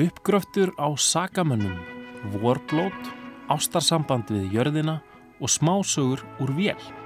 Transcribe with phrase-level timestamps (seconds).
[0.00, 1.76] Uppgröftur á sagamönnum,
[2.40, 3.10] vorblót,
[3.52, 4.94] ástarsamband við jörðina
[5.44, 7.03] og smásögur úr vél.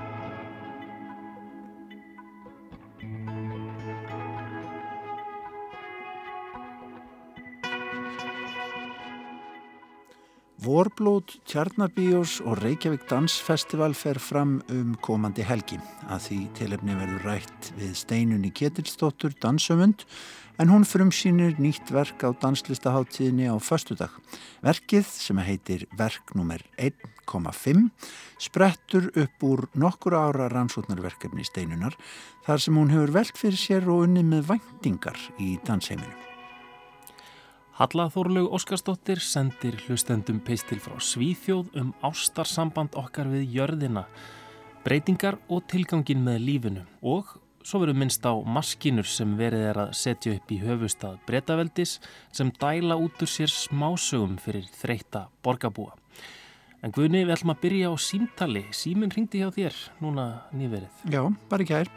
[10.89, 15.77] Vorblót, Tjarnabíós og Reykjavík Dansfestival fer fram um komandi helgi.
[16.09, 20.07] Að því tilefni verður rætt við steinunni Ketilstóttur dansömund
[20.57, 24.15] en hún frumsýnir nýtt verk á danslistaháttíðinni á föstudag.
[24.65, 26.65] Verkið sem heitir verk nr.
[26.81, 27.91] 1,5
[28.41, 32.01] sprettur upp úr nokkur ára rannsóknarverkefni steinunar
[32.49, 36.28] þar sem hún hefur velt fyrir sér og unni með væntingar í dansheiminu.
[37.79, 44.03] Halla Þórlaug Óskarsdóttir sendir hlustendum peistil frá Svíþjóð um ástarsamband okkar við jörðina,
[44.83, 49.95] breytingar og tilgangin með lífinu og svo verður minnst á maskinur sem verið er að
[49.95, 52.01] setja upp í höfustad breytaveldis
[52.35, 55.95] sem dæla út úr sér smásögum fyrir þreita borgabúa.
[56.79, 58.61] En Guðni, við ætlum að byrja á símtali.
[58.71, 61.01] Síminn ringdi hjá þér núna nýverið.
[61.11, 61.89] Já, bara ekki hær.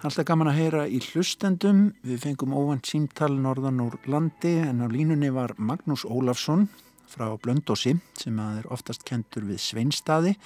[0.00, 1.82] Alltaf gaman að heyra í hlustendum.
[2.08, 6.70] Við fengum óvand símtal norðan úr landi en á línunni var Magnús Ólafsson
[7.10, 10.36] frá Blöndósi sem er oftast kentur við Sveinstaði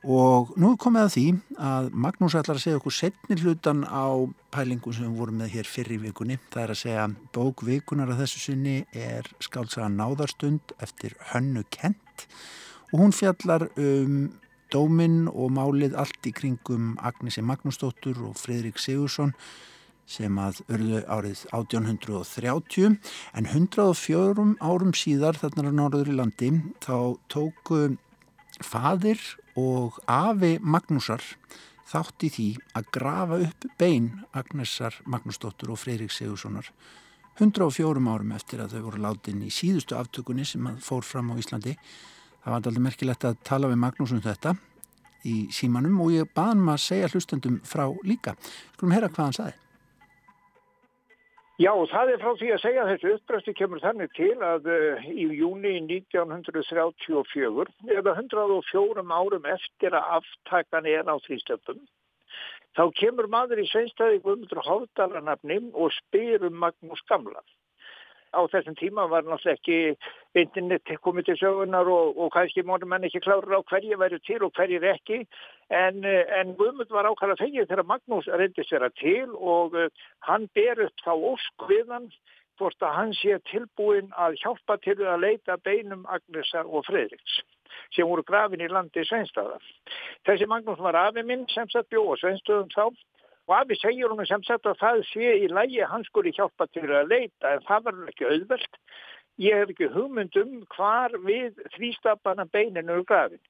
[0.00, 1.24] og nú komið að því
[1.60, 4.08] að Magnús ætlar að segja okkur setni hlutan á
[4.54, 6.38] pælingu sem við vorum með hér fyrir vikunni.
[6.48, 7.04] Það er að segja
[7.36, 12.24] bókvikunar að þessu sinni er skáltsaga náðarstund eftir Hönnu Kent
[12.90, 14.30] og hún fjallar um
[14.70, 19.34] dóminn og málið allt í kringum Agnesi Magnúsdóttur og Fridrik Sigursson
[20.10, 22.96] sem að örðu árið 1830
[23.38, 26.52] en 104 árum síðar þarna á norður í landi
[26.82, 27.82] þá tóku
[28.62, 29.20] fadir
[29.58, 31.22] og afi Magnúsar
[31.90, 36.70] þátt í því að grafa upp bein Agnesar Magnúsdóttur og Fridrik Sigurssonar
[37.40, 41.76] 104 árum eftir að þau voru látin í síðustu aftökunni sem fór fram á Íslandi
[42.40, 44.54] Það var alltaf merkilegt að tala við Magnús um þetta
[45.28, 48.36] í símanum og ég baði hann að segja hlustendum frá líka.
[48.76, 49.56] Skulum heyra hvað hann saði.
[51.60, 55.08] Já, það er frá því að segja að þessu uppræsti kemur þannig til að uh,
[55.12, 57.66] í júni 1934
[57.98, 61.82] eða 104 árum eftir að aftakan er á þrýstöpum
[62.78, 67.44] þá kemur maður í sveinstæði Guðmundur Hófdalarnafnim og spyr um Magnús Gamla
[68.30, 69.78] á þessum tíma var náttúrulega ekki
[70.38, 74.42] internet komið til sögunar og, og kannski mónum menn ekki klára á hverju væri til
[74.46, 75.20] og hverju ekki
[75.74, 79.88] en, en Guðmund var ákvæmlega fengið þegar Magnús reyndist vera til og uh,
[80.28, 82.10] hann ber upp þá ósk við hann
[82.60, 87.40] hvort að hann sé tilbúin að hjálpa til að leita beinum Agnesar og Fredriks
[87.94, 89.56] sem voru grafin í landi Sveinstaða.
[90.26, 92.84] Þessi Magnús var afi minn sem satt bjóð og Sveinstöðum þá
[93.50, 96.84] og afi segir hún sem sagt að það sé í lægi hans skuli hjálpa til
[96.86, 98.76] að leita en það var ekki auðvelt.
[99.42, 103.40] Ég hef ekki hugmyndum hvar við þrýstapana beininu eru grafin.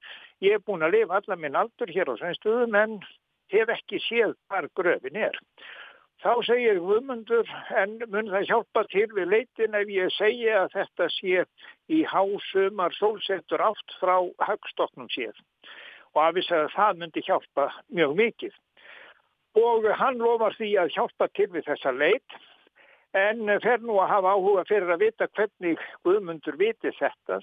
[0.41, 2.95] Ég hef búin að lifa alla minn aldur hér á sveinstöðum en
[3.53, 5.37] hef ekki séð hvar gröfin er.
[6.25, 11.09] Þá segir hugmyndur en mun það hjálpa til við leitin ef ég segja að þetta
[11.19, 11.45] sé
[11.93, 14.17] í hásumar sólsettur átt frá
[14.49, 15.37] högstoknum séð?
[16.17, 18.59] Og afi segja að það myndi hjálpa mjög mikið
[19.59, 22.37] og hann lofar því að hjálpa til við þessa leit
[23.17, 27.41] en fer nú að hafa áhuga fyrir að vita hvernig Guðmundur viti þetta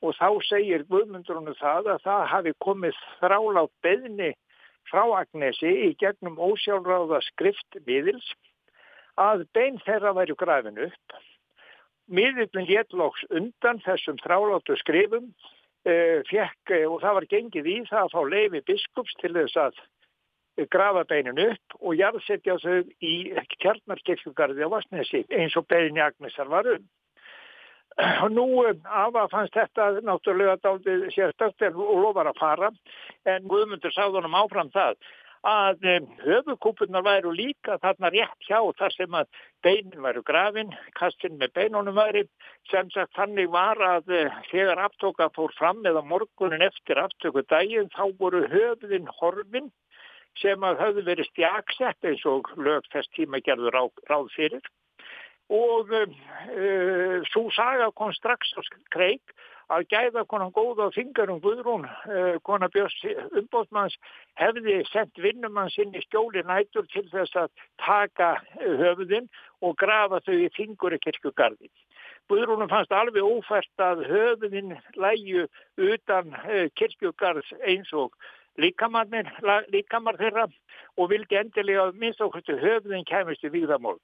[0.00, 4.30] og þá segir Guðmundur honu það að það hafi komið þrálátt beðni
[4.90, 8.30] frá Agnesi í gegnum ósjálfráða skrift miðils
[9.20, 11.16] að bein þeirra væri grafin upp.
[12.10, 15.28] Miðillin léttlóks undan þessum þráláttu skrifum
[15.86, 19.82] eh, fekk, og það var gengið í það að fá leifi biskups til þess að
[20.70, 23.14] grafa beinin upp og jarðsetja þau í
[23.62, 26.88] kjarnarkirkjugarði á Vassnesi eins og beini Agnesar var um.
[28.32, 28.44] Nú
[28.84, 32.70] afa fannst þetta náttúrulega dálítið sérstökt og lofar að fara.
[33.28, 34.94] En Guðmundur sáðunum áfram það
[35.40, 35.86] að
[36.20, 39.28] höfukúpunar væru líka þarna rétt hjá þar sem að
[39.64, 42.26] beinin væru grafin, kastin með beinunum væri.
[42.70, 44.12] Sem sagt þannig var að
[44.50, 49.72] þegar aftóka fór fram eða morgunin eftir aftöku daginn þá voru höfðin horfin
[50.38, 54.62] sem að höfðu verið stjagsett eins og lög þess tíma gerður rá, ráð fyrir
[55.50, 58.62] og uh, uh, svo saga kom strax á
[58.94, 59.34] kreik
[59.70, 62.96] að gæða konan góða á fingarum Guðrún, uh, konar Björns
[63.38, 63.96] umbóðmanns
[64.38, 67.50] hefði sendt vinnumann sinn í skjóli nætur til þess að
[67.82, 68.32] taka
[68.62, 69.30] höfuðinn
[69.62, 71.70] og grafa þau í fingur í kirkugarði.
[72.30, 75.46] Guðrúnum fannst alveg ófært að höfuðinn læju
[75.78, 78.14] utan uh, kirkugarðs eins og
[78.60, 80.46] líkamar þeirra
[80.96, 83.98] og vildi endilega minnst okkur til höfðin kæmustu výðamál.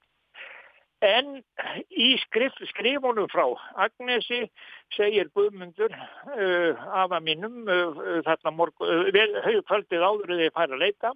[1.05, 1.43] En
[1.93, 3.45] í skrif, skrifunum frá
[3.85, 4.47] Agnesi
[4.97, 6.73] segir Guðmundur uh,
[7.03, 11.13] afa mínum uh, þarna morgun, uh, höfukvöldið áður þegar ég fær að leita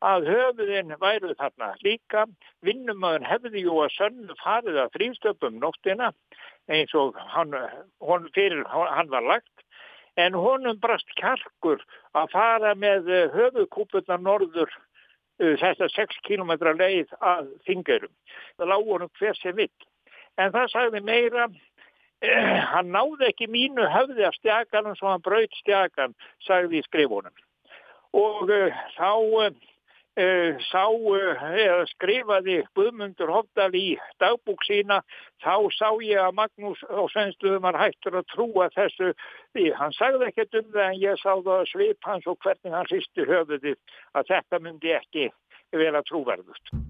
[0.00, 2.24] að höfuðin væru þarna líka
[2.64, 6.14] vinnumöðun hefði jú að sönnu farið að þrýstöpum nóttina
[6.72, 7.52] eins og hann,
[8.32, 9.66] fyrir, hann var lagt
[10.20, 11.82] en honum brast kjarkur
[12.16, 18.14] að fara með höfuðkúpuna norður uh, þetta 6 km leið að þingurum.
[18.56, 19.72] Það lág honum hver sem vill.
[20.40, 21.48] En það sagði meira,
[22.24, 26.14] eh, hann náði ekki mínu höfði af stjaganum svo hann braut stjagan,
[26.46, 27.34] sagði í skrifunum.
[28.16, 29.69] Og uh, þá Uh,
[30.68, 35.00] sá uh, eða skrifaði Guðmundur Hofdal í dagbúk sína
[35.44, 39.12] þá sá ég að Magnús og Sveinstuðum var hættur að trúa þessu
[39.54, 42.90] því hann sagði ekkert um það en ég sá það svip hans og hvernig hann
[42.90, 43.76] hristi höfuðið
[44.14, 45.28] að þetta myndi ekki
[45.70, 46.89] vera trúverðust.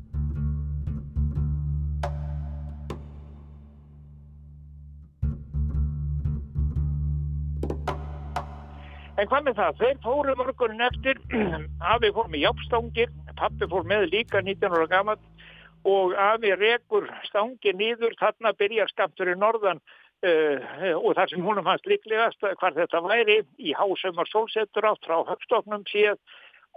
[9.21, 9.81] En hvað með það?
[9.81, 11.19] Þeir fóru morgunin eftir,
[11.93, 15.49] Afi fór með jápstangir, pappi fór með líka 19 ára gammalt
[15.89, 19.83] og Afi rekur stangir nýður, þarna byrjar skapturinn norðan
[20.25, 25.21] uh, og þar sem húnum hans líklegast hvar þetta væri í hásumar sólsetur átt frá
[25.29, 26.21] högstofnum síðan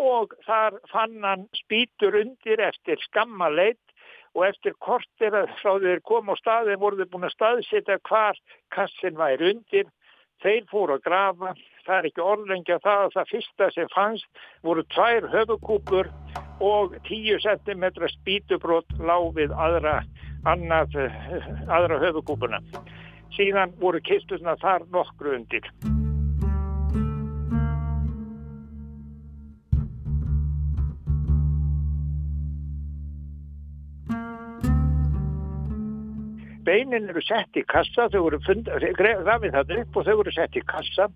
[0.04, 3.80] og þar fann hann spýtur undir eftir skamma leitt
[4.34, 8.40] og eftir kortir að frá þeir koma á staðin voru þeir búin að staðsita hvar
[8.74, 9.92] kassin væri undir.
[10.44, 11.54] Þeir fóru að grafa,
[11.88, 16.12] það er ekki orðlengja það að það fyrsta sem fannst voru tvær höfukúpur
[16.64, 17.88] og 10 cm
[18.18, 20.00] spítubrót lág við aðra,
[20.48, 20.96] annað,
[21.68, 22.62] aðra höfukúpuna.
[23.34, 25.68] Síðan voru kisturna þar nokkru undir.
[36.64, 38.40] beinin eru sett í kassa, þau voru
[38.98, 41.10] grafið það upp og þau voru sett í kassa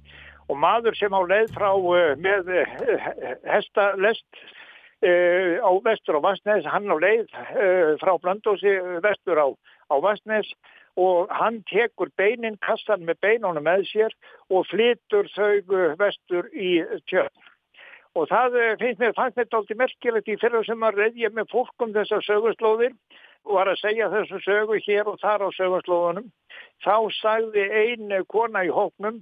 [0.48, 2.78] og maður sem á leið frá uh, með uh,
[3.48, 4.26] hestalest
[5.04, 7.28] uh, á vestur á Vastnes, hann á leið
[8.02, 9.48] frá Blandósi vestur á,
[9.92, 10.50] á Vastnes
[10.98, 14.16] og hann tekur beinin, kassan með beinunum með sér
[14.50, 17.34] og flytur þau vestur í tjörn.
[18.18, 21.86] Og það finnst mér, fannst mér aldrei merkilegt í fyrir sem að reyðja með fólk
[21.86, 22.96] um þessar sögurslóðir
[23.46, 26.32] var að segja þessu sögu hér og þar á sögurslóðunum.
[26.84, 29.22] Þá sagði einu kona í hóknum,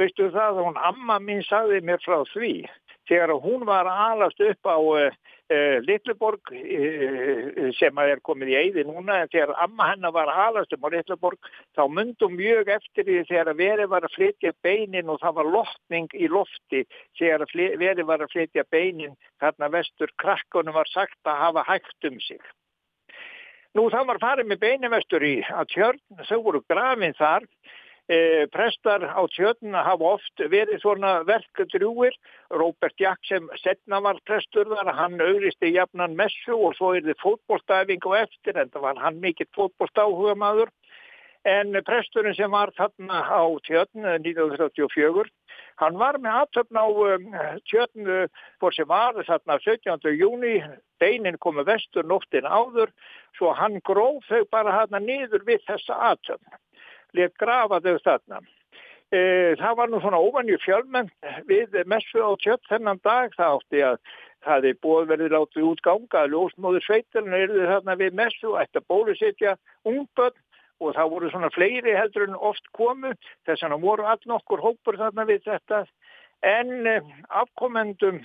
[0.00, 2.66] veistu það, hún amma mín sagði mér frá því.
[3.06, 5.14] Þegar hún var alast upp á uh,
[5.52, 10.74] uh, Littleborg uh, sem er komið í eigði núna, en þegar amma hennar var alast
[10.74, 15.22] upp á Littleborg, þá myndum mjög eftir því þegar verið var að flytja beinin og
[15.22, 16.82] það var loftning í lofti
[17.20, 22.20] þegar verið var að flytja beinin þarna vestur krakkonum var sagt að hafa hægt um
[22.26, 22.42] sig.
[23.76, 27.44] Nú það var farið með beinivestur í að tjörn, þau voru grafin þar,
[28.08, 32.14] e, prestar á tjörn hafa oft verið svona verkdrúir,
[32.50, 37.22] Róbert Jakk sem setna var prestur þar, hann auðristi jafnan messu og svo er þið
[37.22, 40.72] fótbólstæfing og eftir, en það var hann mikill fótbólstáhuga maður.
[41.46, 45.28] En presturinn sem var þarna á tjörn 1934,
[45.78, 47.28] hann var með aðtöfn á um,
[47.70, 48.10] tjörn
[48.58, 50.10] fór sem var þarna 17.
[50.18, 50.56] júni,
[50.98, 52.90] beinin komu vestur nóttin áður,
[53.38, 56.58] svo hann gróf þau bara þarna niður við þessa aðtöfn,
[57.16, 58.40] let grafa þau þarna.
[59.14, 59.20] E,
[59.60, 61.10] það var nú svona óvanju fjölmenn
[61.46, 64.00] við messu á tjörn þennan dag, það átti að
[64.46, 68.80] það er búið verið látið út ganga að ljósmóður sveitilinu eru þarna við messu ætti
[68.80, 69.54] að bólusetja
[69.86, 70.42] ungbönn
[70.80, 73.14] og það voru svona fleiri heldur en oft komu.
[73.48, 75.84] Þess að voru all nokkur hópur þarna við þetta.
[76.44, 78.20] En eh, afkomendum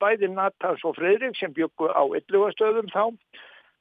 [0.00, 3.04] bæði Natals og Fredrik sem byggu á yllugastöðum þá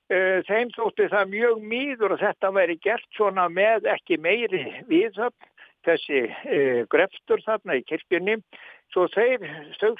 [0.07, 5.51] þeim þótti það mjög mýður og þetta væri gert svona með ekki meiri viðhöfn
[5.85, 8.39] þessi eh, greftur þarna í kirkjunni
[8.93, 9.41] Svo þeir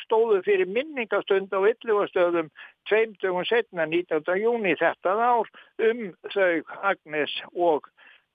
[0.06, 2.52] stóðu fyrir minningastund á yllugastöðum
[2.88, 4.38] tveimtugum setna 19.
[4.40, 5.50] júni þetta ár
[5.90, 7.90] um þau Agnes og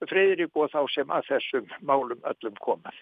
[0.09, 2.93] Fridrik og þá sem að þessum málum öllum koma.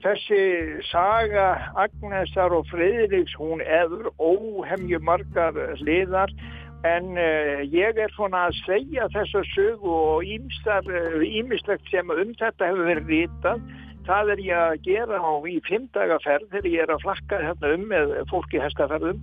[0.00, 6.32] Þessi saga Agnesar og Fridriks hún eður óhemju margar hliðar
[6.88, 12.70] en uh, ég er svona að segja þessa sögu og ímislegt uh, sem um þetta
[12.70, 13.60] hefur verið vitað.
[14.08, 17.84] Það er ég að gera á í fimmdagaferð þegar ég er að flakka hérna um
[17.92, 19.20] með fólki hestaferðum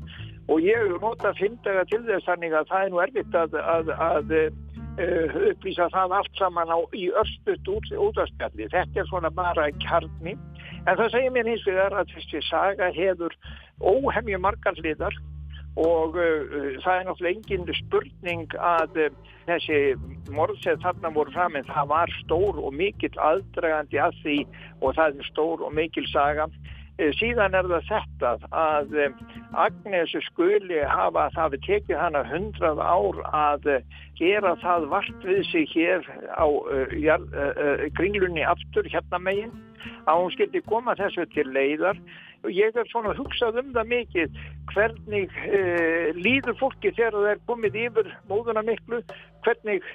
[0.48, 4.36] og ég nota fimmdaga til þess að það er nú erfitt að, að, að
[4.98, 8.70] uh, upplýsa það allt saman á, í örstuðt út, útastjalli.
[8.74, 10.36] Þetta er svona bara kjarni.
[10.88, 13.36] En það segir mér hins vegar að þessi saga hefur
[13.82, 15.18] óhemju margar hliðar
[15.78, 19.12] og uh, það er náttúrulega engin spurning að uh,
[19.48, 19.82] þessi
[20.34, 24.40] morðsett þarna voru fram en það var stór og mikill aðdragandi að því
[24.82, 26.50] og það er stór og mikil saga
[26.98, 29.18] síðan er það þetta að eh,
[29.54, 35.44] Agnes skuli hafa það við tekið hana hundrað ár að eh, gera það vart við
[35.52, 39.54] sig hér á uh, uh, kringlunni aftur hérna megin
[40.10, 42.00] að hún skildi koma þessu til leiðar.
[42.46, 44.42] Og ég er svona hugsað um það mikið
[44.74, 49.04] hvernig uh, líður fólki þegar það er komið yfir móðuna miklu
[49.46, 49.86] hvernig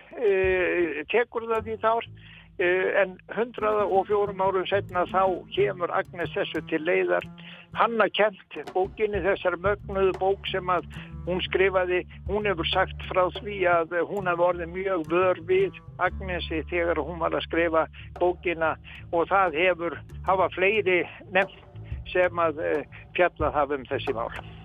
[1.11, 5.23] tekur það í þár Eh, en hundraða og fjórum árum setna þá
[5.55, 7.25] kemur Agnes þessu til leiðar.
[7.73, 10.85] Hanna kent bókinni þessar mögnuðu bók sem að
[11.27, 16.63] hún skrifaði, hún hefur sagt frá því að hún hefur orðið mjög vör við Agnesi
[16.69, 17.87] þegar hún var að skrifa
[18.21, 18.75] bókina
[19.13, 21.71] og það hefur hafa fleiri nefn
[22.13, 22.83] sem að eh,
[23.17, 24.62] fjallað hafa um þessi mál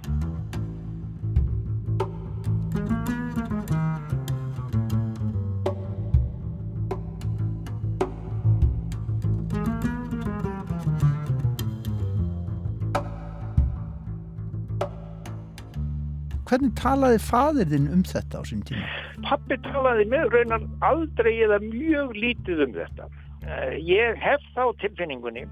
[16.48, 18.86] Hvernig talaði fadirinn um þetta á sín tíma?
[19.27, 23.10] Pappi talaði með raunar aldrei eða mjög lítið um þetta.
[23.48, 25.44] Eh, ég hef þá tilfinningunni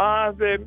[0.00, 0.62] að uh,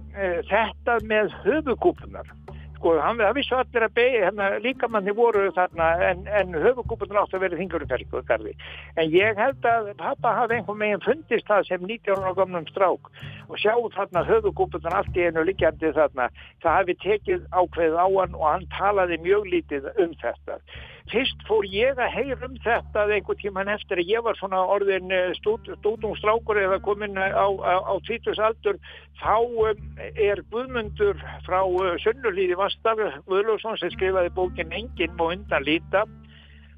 [0.48, 2.30] þetta með höfukúpunar
[2.78, 7.36] sko, hann, það vissu allir að beigja, hérna líkamanni voru þarna en, en höfugúpunum átt
[7.36, 8.54] að vera þingurumferðgarði.
[8.98, 13.10] En ég held að pappa hafi einhver meginn fundist það sem 19 ára gamnum strák
[13.48, 16.30] og sjá þarna höfugúpunum allt í einu líkjandi þarna.
[16.64, 20.62] Það hafi tekið ákveð á hann og hann talaði mjög lítið um þetta.
[21.08, 25.14] Fyrst fór ég að heyra um þetta einhver tíman eftir að ég var svona orðin
[25.16, 28.76] eh, stúdungstrákur eða komin á, á, á tvítusaldur
[29.22, 33.00] þá um, er Guðmundur frá uh, Sönnulíði Vastaf
[33.30, 36.04] Guðlússon sem skrifaði bókin Engin og undan líta.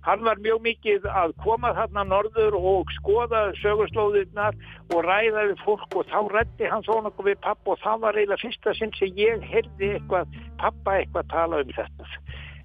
[0.06, 4.56] Hann var mjög mikið að koma þarna norður og skoða sögurslóðirnar
[4.94, 8.22] og ræða við fólk og þá rætti hann svona okkur við pappa og það var
[8.22, 12.08] eiginlega fyrsta sinn sem ég heyrði eitthvað pappa eitthvað tala um þetta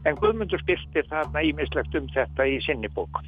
[0.04, 3.24] en Guðmundur byrtir þarna ímislegt um þetta í sinni bók.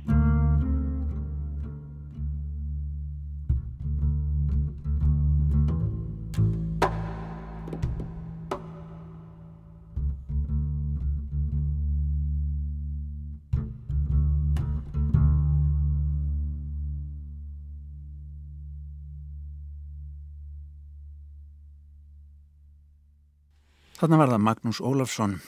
[23.96, 25.38] Þannig var það Magnús Ólafsson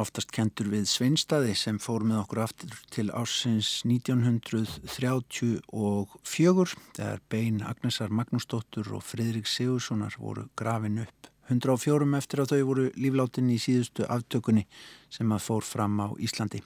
[0.00, 8.10] oftast kentur við Sveinstaði sem fór með okkur aftur til ásins 1934 þegar Bein Agnesar
[8.10, 11.18] Magnúsdóttur og Fridrik Sigurssonar voru grafin upp
[11.52, 14.64] 104 eftir að þau voru lífláttinn í síðustu aftökunni
[15.12, 16.60] sem að fór fram á Íslandi.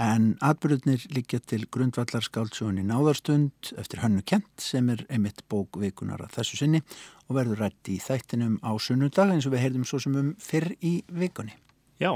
[0.00, 6.36] En atbyrðunir líkja til grundvallar skáltsugunni Náðarstund eftir Hannu Kent sem er einmitt bókveikunar að
[6.38, 6.80] þessu sinni
[7.26, 10.70] og verður rætt í þættinum á sunnudag eins og við heyrðum svo sem um fyrr
[10.78, 11.56] í vikunni.
[12.00, 12.14] Já,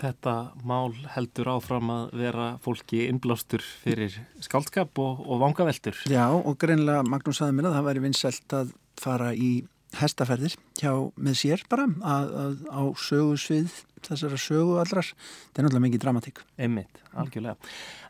[0.00, 0.34] þetta
[0.66, 5.98] mál heldur áfram að vera fólki innblástur fyrir skáldskap og, og vangaveltur.
[6.10, 9.50] Já og greinlega Magnús saði mér að það væri vinsælt að fara í
[9.96, 15.08] hestaferðir hjá með sér bara að, að, á sögusvið þessara sögu allrar.
[15.52, 16.42] Það er náttúrulega mikið dramatík.
[16.62, 17.56] Einmitt, algjörlega.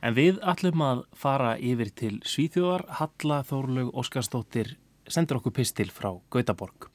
[0.02, 2.88] En við ætlum að fara yfir til Svíþjóðar.
[3.00, 4.75] Halla Þórlaug Óskarstóttir
[5.07, 6.90] sendur okkur pistil frá Gautaborg.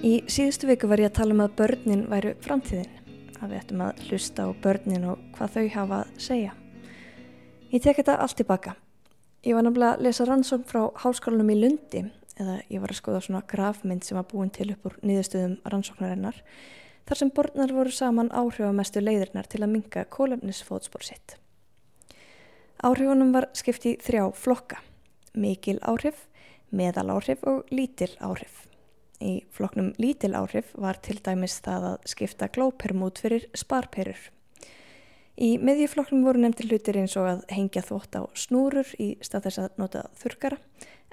[0.00, 2.92] Í síðustu viku var ég að tala um að börnin væru framtíðin,
[3.36, 6.54] að við ættum að hlusta á börnin og hvað þau hafa að segja.
[7.68, 8.72] Ég tek þetta allt tilbaka.
[9.44, 12.02] Ég var náttúrulega að lesa rannsókn frá háskólanum í Lundi,
[12.40, 16.40] eða ég var að skoða svona grafmynd sem var búin til upp úr nýðustöðum rannsóknarinnar,
[17.04, 21.36] þar sem borðnar voru saman áhrifamestu leiðirnar til að minga kólefnisfótspór sitt.
[22.80, 24.80] Áhrifunum var skipt í þrjá flokka,
[25.36, 26.24] mikil áhrif,
[26.72, 28.69] meðal áhrif og lítil áhrif.
[29.20, 34.20] Í floknum lítil áhrif var til dæmis það að skipta glóperm út fyrir sparperur.
[35.40, 39.60] Í miðjufloknum voru nefndir hlutir eins og að hengja þvótt á snúrur í stað þess
[39.62, 40.58] að nota þurkara,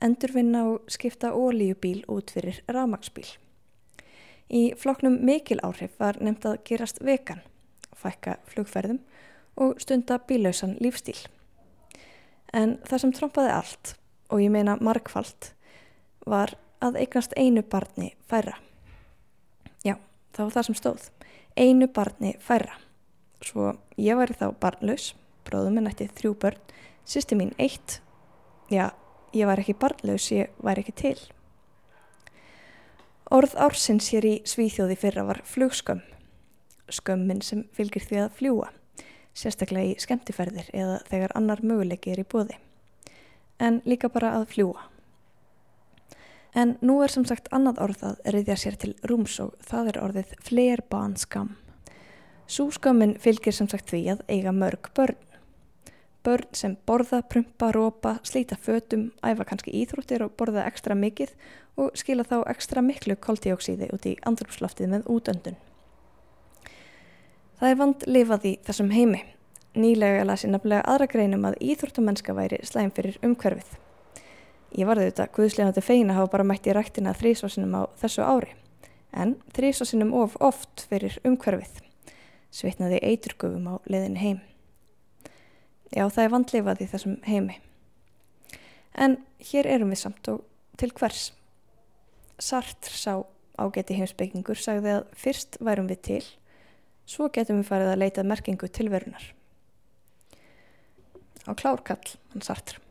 [0.04, 3.28] endurvinna og skipta ólíubíl út fyrir ramagsbíl.
[4.48, 7.42] Í floknum mikil áhrif var nefnd að gerast vekan,
[7.96, 9.02] fækka flugferðum
[9.60, 11.18] og stunda bílausan lífstíl.
[12.56, 13.94] En það sem trompaði allt,
[14.32, 15.52] og ég meina markfalt,
[16.28, 18.58] var að eignast einu barni færa.
[19.86, 19.98] Já,
[20.34, 21.08] þá var það sem stóð.
[21.58, 22.78] Einu barni færra.
[23.42, 25.12] Svo ég væri þá barnlaus,
[25.46, 26.60] bróðum minn ætti þrjú börn,
[27.06, 28.00] sýsti mín eitt.
[28.70, 28.92] Já,
[29.34, 31.18] ég væri ekki barnlaus, ég væri ekki til.
[33.34, 36.04] Orð ársins hér í Svíþjóði fyrra var flugskömm.
[36.88, 38.70] Skömmin sem fylgir því að fljúa,
[39.36, 42.56] sérstaklega í skemmtiferðir eða þegar annar möguleiki er í bóði.
[43.60, 44.86] En líka bara að fljúa.
[46.58, 50.00] En nú er sem sagt annað orð að reyðja sér til rúms og það er
[50.02, 51.52] orðið flerbanskam.
[52.50, 55.20] Sú skömmin fylgir sem sagt því að eiga mörg börn.
[56.26, 61.38] Börn sem borða, prumpa, rópa, slíta fötum, æfa kannski íþróttir og borða ekstra mikið
[61.78, 65.62] og skila þá ekstra miklu koltíóksíði út í andrumsloftið með útöndun.
[67.62, 69.22] Það er vand lifað í þessum heimi.
[69.78, 73.78] Nýlega lasi nefnilega aðra greinum að íþróttumennska væri slæm fyrir umhverfið.
[74.76, 78.52] Ég varði þetta guðslegandi feina hafa bara mætt í rættina þrísvarsinum á þessu ári,
[79.16, 81.80] en þrísvarsinum of oft fyrir umhverfið.
[82.52, 84.42] Svitnaði eiturgöfum á leðin heim.
[85.94, 87.58] Já, það er vandlifað í þessum heimi.
[88.98, 89.20] En
[89.52, 90.44] hér erum við samt og
[90.80, 91.32] til hvers?
[92.38, 93.14] Sartre sá
[93.58, 96.24] ágæti heimsbyggingur sagði að fyrst værum við til,
[97.08, 99.32] svo getum við farið að leita merkingu tilverunar.
[101.48, 102.87] Á klárkall, hann Sartre.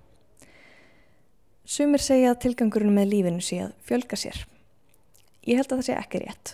[1.66, 4.36] Sumir segja að tilgangurinn með lífinu sé að fjölga sér.
[5.50, 6.52] Ég held að það sé ekki rétt,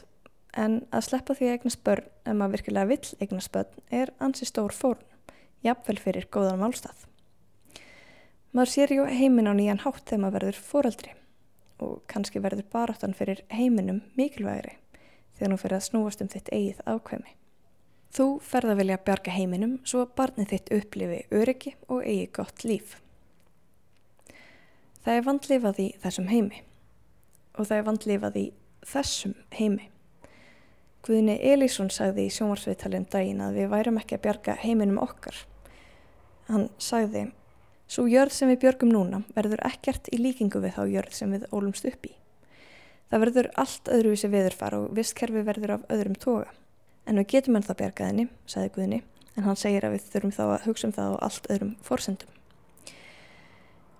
[0.57, 4.49] en að sleppa því að eignast börn ef maður virkilega vill eignast börn er ansi
[4.49, 5.03] stór fórn,
[5.61, 7.05] jafnvel fyrir góðan málstað.
[8.57, 11.15] Maður sér ju heiminn á nýjan hátt þegar maður verður fóraldri
[11.85, 14.79] og kannski verður baráttan fyrir heiminum mikilvægri
[15.37, 17.37] þegar nú fyrir að snúast um þitt eigið ákveðmi.
[18.17, 23.02] Þú ferð að vilja bjarga heiminum svo barnið þitt upplifi öryggi og eigi gott líf.
[25.03, 26.63] Það er vandlifað í þessum heimi
[27.59, 28.47] og það er vandlifað í
[28.87, 29.89] þessum heimi.
[31.03, 35.35] Guðni Elísson sagði í sjómarsviðtalið um daginn að við værum ekki að bjarga heiminum okkar.
[36.47, 37.29] Hann sagði
[37.93, 41.43] Svo jörð sem við björgum núna verður ekkert í líkingu við þá jörð sem við
[41.53, 42.13] ólumst upp í.
[43.13, 46.47] Það verður allt öðruvísi viðurfar og visskerfi verður af öðrum toga.
[47.05, 49.01] En við getum enn það bjargaðinni, sagði Guðni,
[49.37, 52.42] en hann segir að við þurfum þá að hugsa um það á allt öðrum fórsendum.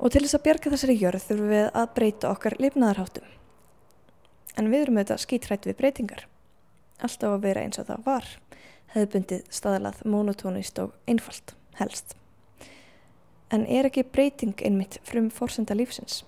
[0.03, 3.29] Og til þess að bjarga þessari jörð þurfum við að breyta okkar lifnaðarháttum.
[4.59, 6.27] En við erum auðvitað skítrætt við breytingar.
[6.99, 8.33] Alltaf að vera eins og það var,
[8.95, 12.17] hefði bundið staðalað monotónist og einfalt, helst
[13.53, 16.23] en er ekki breyting einmitt frum fórsenda lífsins?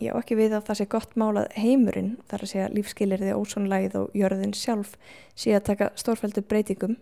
[0.00, 3.98] Ég á ekki við að það sé gott málað heimurinn, þar að segja lífskilirði ósónlægið
[4.00, 4.94] og jörðin sjálf
[5.38, 6.96] sé að taka stórfældu breytingum,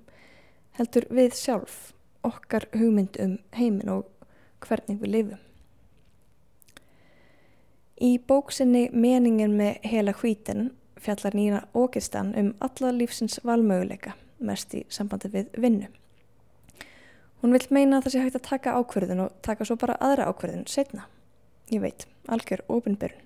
[0.77, 1.79] heldur við sjálf
[2.27, 4.09] okkar hugmynd um heiminn og
[4.66, 5.48] hvernig við lifum.
[7.99, 10.69] Í bóksinni Meningin með hela hvítin
[11.03, 15.89] fjallar Nína Ógistan um alla lífsins valmöguleika, mest í sambandi við vinnu.
[17.43, 20.29] Hún vil meina að það sé hægt að taka ákverðin og taka svo bara aðra
[20.31, 21.07] ákverðin setna.
[21.71, 23.25] Ég veit, algjör ofinbyrjun.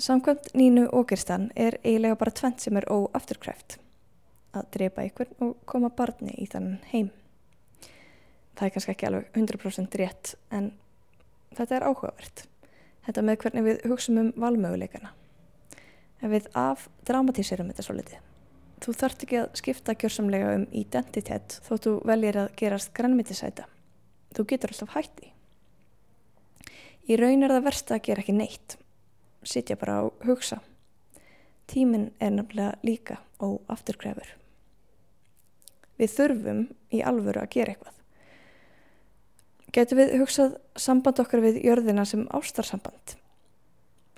[0.00, 3.78] Samkvæmt Nínu Ógerstan er eiginlega bara tvent sem er óafturkræft.
[4.54, 7.10] Að drepa ykkur og koma barni í þann heim.
[8.54, 10.72] Það er kannski ekki alveg 100% rétt en
[11.58, 12.46] þetta er áhugavert.
[13.10, 15.08] Þetta með hvernig við hugsaum um valmöguleikana.
[16.22, 18.20] Ef við af dramatíserum þetta svo litið.
[18.80, 23.66] Þú þart ekki að skipta gjörsamlega um identitet þó þú veljir að gerast grannmyndisæta.
[24.30, 25.32] Þú getur alltaf hætti.
[27.10, 28.78] Í raun er það versta að gera ekki neitt.
[29.42, 30.60] Sittja bara á hugsa.
[31.66, 34.36] Tíminn er nefnilega líka og afturkrefur.
[35.98, 37.99] Við þurfum í alvöru að gera eitthvað.
[39.70, 43.14] Getur við hugsað samband okkar við jörðina sem ástarsamband?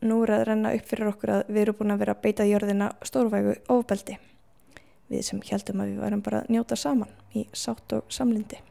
[0.03, 2.47] Nú er að renna upp fyrir okkur að við erum búin að vera að beita
[2.49, 4.17] jörðina stórvægu ofbeldi
[5.13, 8.63] við sem heldum að við varum bara að njóta saman í sátt og samlindi.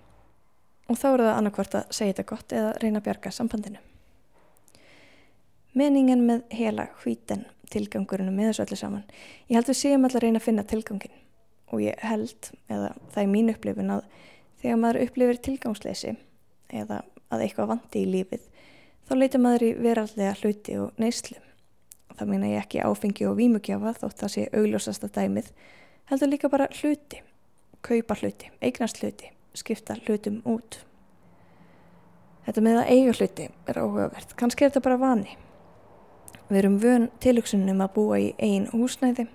[0.90, 3.84] Og þá eru það annarkvort að segja þetta gott eða reyna að bjarga sambandinu.
[5.78, 9.06] Meningen með hela hvíten tilgangurinn með þessu öllu saman.
[9.48, 11.16] Ég held við séum alltaf að reyna að finna tilgangin
[11.72, 14.04] og ég held, eða það er mín upplifun að
[14.64, 16.18] þegar maður upplifir tilgangsleysi
[16.72, 18.48] eða að eitthvað vandi í lífið
[19.12, 21.36] þá leitur maður í verallega hluti og neyslu.
[22.16, 25.50] Það meina ég ekki áfengi og vímugjafa þótt það sé augljósasta dæmið
[26.12, 27.20] heldur líka bara hluti,
[27.84, 30.82] kaupa hluti, eignast hluti, skipta hlutum út.
[32.46, 35.38] Þetta með að eiga hluti er óhugavert, kannski er þetta bara vani.
[36.48, 39.28] Við erum vön tilugsunum að búa í einn húsnæði,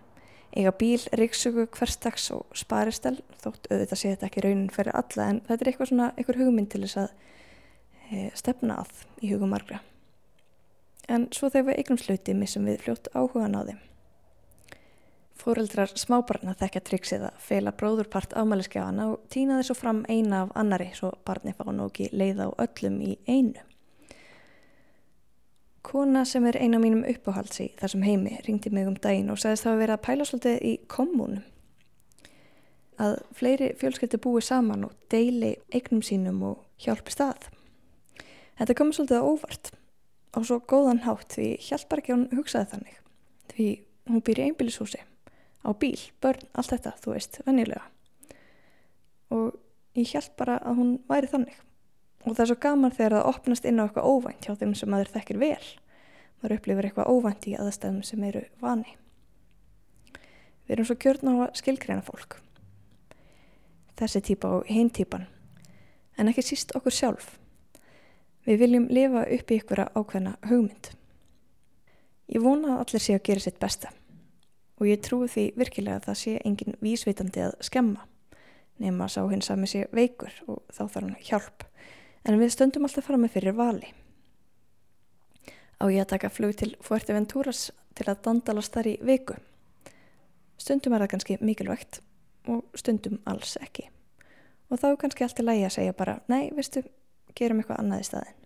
[0.56, 5.42] eiga bíl, ríksöku, hverstags og sparistel, þótt auðvitað sé þetta ekki raunin fyrir alla en
[5.48, 7.10] þetta er eitthvað svona, eitthvað hugmynd til þess að
[8.10, 9.82] e, stefna að í hugum margra.
[11.12, 13.84] En svo þegar við eignum hluti missum við fljótt áhugan á þeim.
[15.36, 20.88] Fóreldrar smábarna þekkja triksið að feila bróðurpart ámæliskefana og týna þessu fram eina af annari
[20.96, 23.62] svo barni fá nú ekki leið á öllum í einu.
[25.86, 29.38] Kona sem er eina af mínum uppáhalds í þessum heimi ringdi mig um daginn og
[29.38, 31.44] sagðist það að vera að pæla svolítið í kommunum.
[32.98, 37.50] Að fleiri fjölskyldi búi saman og deili eignum sínum og hjálpi stað.
[38.58, 39.70] Þetta komið svolítið á óvart
[40.34, 42.96] á svo góðan hátt því hjálpar ekki hún hugsaði þannig.
[43.52, 43.68] Því
[44.10, 45.02] hún býr í einbílishúsi
[45.66, 47.84] á bíl, börn, allt þetta, þú veist, vennilega.
[49.34, 49.54] Og
[49.98, 51.62] ég held bara að hún væri þannig.
[52.24, 54.90] Og það er svo gaman þegar það opnast inn á eitthvað óvænt hjá þeim sem
[54.90, 55.66] maður þekkir vel.
[56.40, 58.96] Maður upplifir eitthvað óvænt í aðstæðum sem eru vani.
[60.66, 62.40] Við erum svo kjörn á að skilgreina fólk.
[63.96, 65.28] Þessi típa og hinn típan.
[66.18, 67.36] En ekki síst okkur sjálf.
[68.46, 70.90] Við viljum lifa upp í ykkur ákveðna hugmynd.
[72.26, 73.92] Ég vona að allir sé að gera sitt besta
[74.76, 78.04] og ég trúi því virkilega að það sé engin vísvitandi að skemma
[78.82, 81.65] nema sá hins að með sé veikur og þá þarf hann hjálp
[82.26, 83.92] en við stöndum alltaf fram með fyrir vali.
[85.78, 89.36] Á ég að taka flug til Fuerteventuras til að dandalast þar í viku?
[90.56, 92.00] Stundum er það kannski mikilvægt
[92.50, 93.90] og stundum alls ekki.
[94.72, 96.82] Og þá er kannski allt í lægi að segja bara nei, veistu,
[97.36, 98.42] gerum eitthvað annað í staðin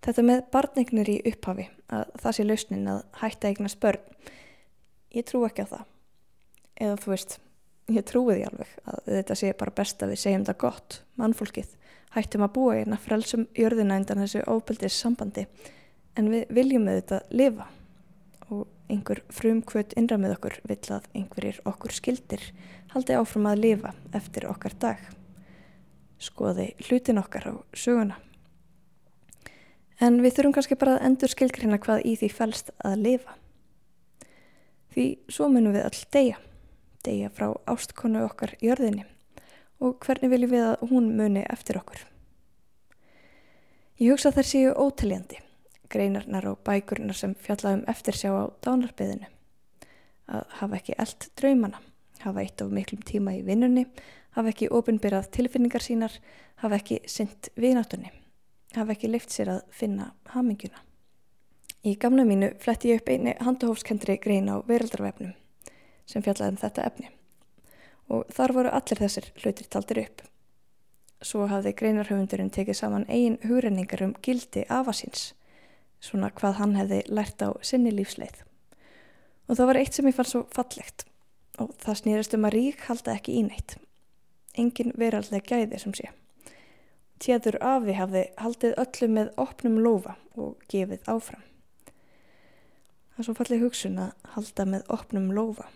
[0.00, 4.04] Þetta með barnignir í upphafi að það sé lausnin að hætta eignast börn.
[5.12, 5.82] Ég trú ekki á það.
[6.80, 7.34] Eða þú veist,
[7.92, 11.74] ég trúi því alveg að þetta sé bara best að við segjum það gott mannfólkið,
[12.14, 15.46] hættum að búa hérna frelsum jörðina undan þessu óbyldis sambandi
[16.18, 17.68] en við viljum með þetta lifa.
[18.50, 22.48] Og einhver frumkvöld innra með okkur vill að einhverjir okkur skildir
[22.94, 25.04] haldi áfram að lifa eftir okkar dag.
[26.20, 28.18] Skoði hlutin okkar á söguna.
[30.00, 33.36] En við þurfum kannski bara að endur skilgrina hvað í því fælst að lifa.
[34.90, 36.38] Því svo munum við all deyja,
[37.06, 39.06] deyja frá ástkonu okkar jörðinni
[39.80, 42.04] og hvernig viljum við að hún muni eftir okkur.
[44.00, 45.40] Ég hugsa þær séu ótaljandi,
[45.92, 49.28] greinarnar og bækurnar sem fjallaðum eftirsjá á dánarbyðinu.
[50.30, 51.80] Að hafa ekki eld draumana,
[52.22, 53.86] hafa eitt of miklum tíma í vinnunni,
[54.36, 56.16] hafa ekki ofinbyrjað tilfinningar sínar,
[56.62, 58.12] hafa ekki synd viðnáttunni,
[58.76, 60.84] hafa ekki lift sér að finna haminguna.
[61.84, 65.32] Í gamna mínu fletti ég upp eini handahófskendri grein á veraldarvefnum
[66.04, 67.08] sem fjallaði um þetta efni
[68.10, 70.24] og þar voru allir þessir hlutir taldir upp.
[71.22, 75.34] Svo hafði greinarhöfundurinn tekið saman eigin hugrenningar um gildi afasins,
[76.00, 78.42] svona hvað hann hefði lært á sinni lífsleið.
[79.48, 81.06] Og það var eitt sem ég fann svo fallegt
[81.60, 83.76] og það snýrist um að rík halda ekki íneitt.
[84.58, 86.08] Engin veraldleg gæði sem sé.
[87.20, 91.44] Tjeður afi hafði haldið öllu með opnum lofa og gefið áfram.
[93.12, 95.66] Það er svo fallið hugsun að halda með opnum lofa.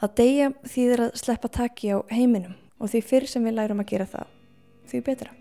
[0.00, 3.90] Að deyja þýðir að sleppa taki á heiminum og því fyrr sem við lærum að
[3.90, 4.30] gera það,
[4.88, 5.34] því betra.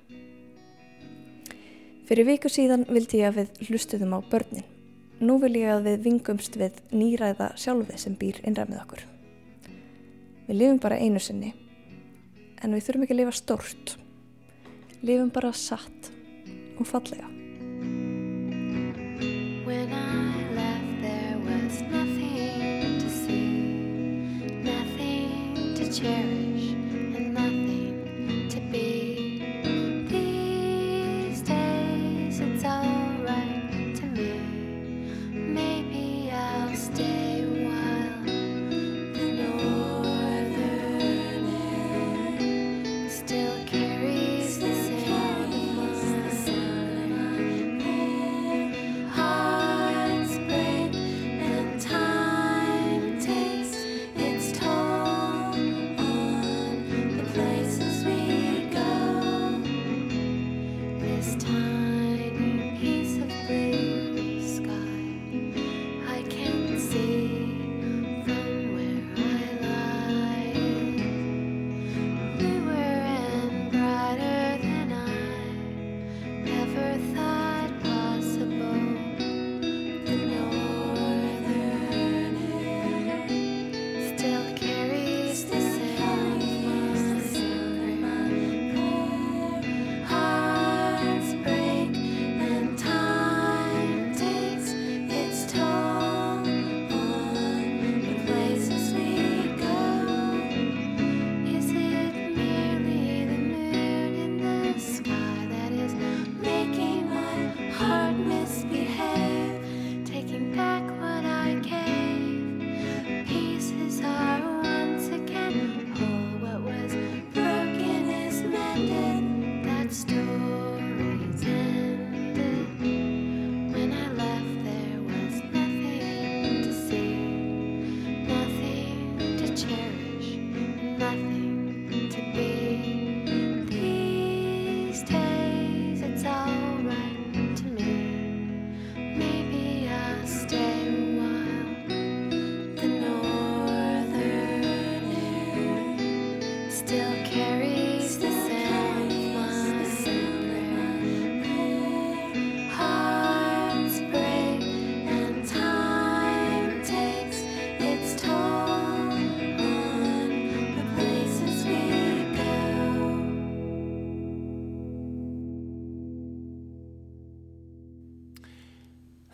[2.09, 4.67] Fyrir viku síðan vildi ég að við hlustuðum á börnin.
[5.23, 9.05] Nú vil ég að við vingumst við nýræða sjálfi sem býr innræð með okkur.
[10.49, 11.53] Við lifum bara einu sinni,
[12.59, 13.97] en við þurfum ekki að lifa stórt.
[14.99, 16.11] Lifum bara satt
[16.75, 17.29] og fallega.
[25.91, 26.48] cherish.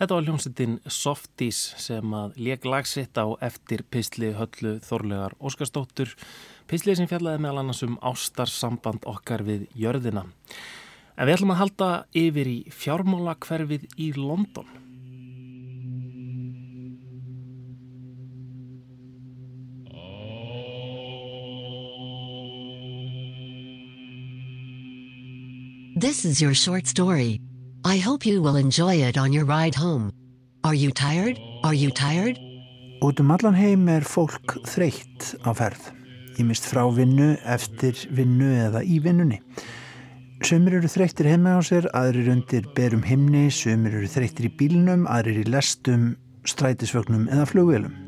[0.05, 6.11] Þetta var hljómsettin Softies sem að leik lagsitt á eftir Pistli Höllu Þorlegar Óskarsdóttur.
[6.69, 10.27] Pistli sem fjallaði meðal annars um ástarsamband okkar við jörðina.
[11.17, 11.87] En við ætlum að halda
[12.21, 14.69] yfir í fjármála hverfið í London.
[25.97, 27.41] This is your short story.
[27.88, 30.12] I hope you will enjoy it on your ride home.
[30.63, 31.39] Are you tired?
[31.63, 32.39] Are you tired?
[33.04, 35.91] Út um allan heim er fólk þreytt á ferð.
[36.39, 39.38] Ég mist frá vinnu, eftir vinnu eða í vinnunni.
[40.41, 45.06] Sumir eru þreyttir heima á sér, aðrir undir berum himni, sumir eru þreyttir í bílnum,
[45.06, 48.04] aðrir í lestum, strætisvögnum eða flugvelum.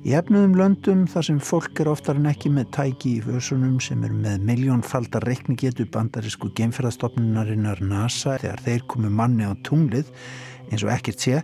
[0.00, 4.00] Í efnuðum löndum þar sem fólk er oftar en ekki með tæki í vösunum sem
[4.06, 10.08] eru með miljónfaldar reiknigetu bandarísku geimferðastofnunarinnar NASA þegar þeir komu manni á tunglið
[10.70, 11.42] eins og ekkert sé,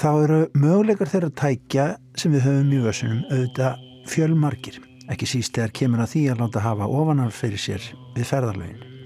[0.00, 4.78] þá eru möguleikar þeirra tækja sem við höfum í vösunum auðvitað fjölmarkir,
[5.12, 8.97] ekki síst þegar kemur að því að láta hafa ofanaf fyrir sér við ferðarlögin.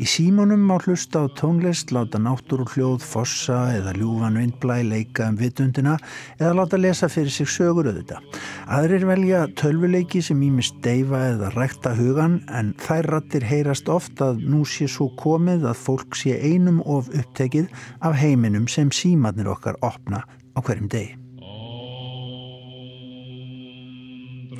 [0.00, 5.34] Í símanum má hlusta á tónlist, láta náttúru hljóð, fossa eða ljúfan vindblæ leika um
[5.36, 5.98] vitundina
[6.38, 8.16] eða láta lesa fyrir sig sögur auðvita.
[8.64, 14.40] Aðrir velja tölvuleiki sem ímist deyfa eða rækta hugan en þær rattir heyrast oft að
[14.40, 17.68] nú sé svo komið að fólk sé einum of upptekið
[18.00, 20.22] af heiminum sem símanir okkar opna
[20.56, 21.12] á hverjum degi.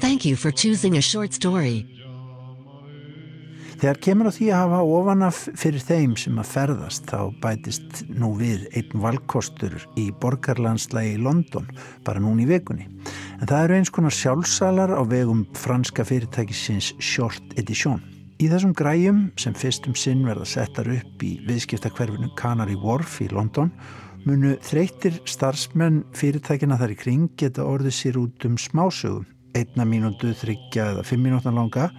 [0.05, 2.00] Thank you for choosing a short story.
[3.81, 8.35] Þegar kemur á því að hafa ofanaf fyrir þeim sem að ferðast þá bætist nú
[8.37, 11.71] við einn valkostur í borgarlandslægi í London
[12.05, 12.85] bara núni í vekunni.
[13.41, 18.05] En það eru eins konar sjálfsalar á vegum franska fyrirtækisins Short Edition.
[18.37, 23.73] Í þessum græjum sem fyrstum sinn verða settar upp í viðskiptakverfinu Canary Wharf í London
[24.29, 29.25] munu þreytir starfsmenn fyrirtækina þar í kring geta orðið sér út um smásögum,
[29.57, 31.95] einna mínútu, þryggja eða fimm mínútan langa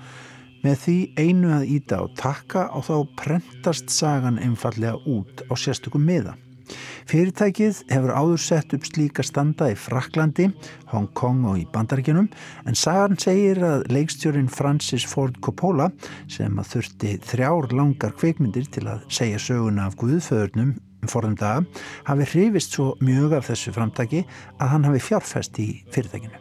[0.62, 6.06] Með því einu að íta á takka og þá prentast sagan einfallega út á sérstökum
[6.06, 6.36] miða.
[7.10, 10.48] Fyrirtækið hefur áður sett upp slíka standa í Fraklandi,
[10.94, 12.30] Hong Kong og í Bandaríkinum
[12.70, 15.90] en sagan segir að leikstjórin Francis Ford Coppola
[16.32, 21.66] sem að þurfti þrjár langar kveikmyndir til að segja söguna af Guðföðurnum um forðum daga
[22.08, 24.24] hafi hrifist svo mjög af þessu framtaki
[24.62, 26.38] að hann hafi fjárfæst í fyrirtækinu.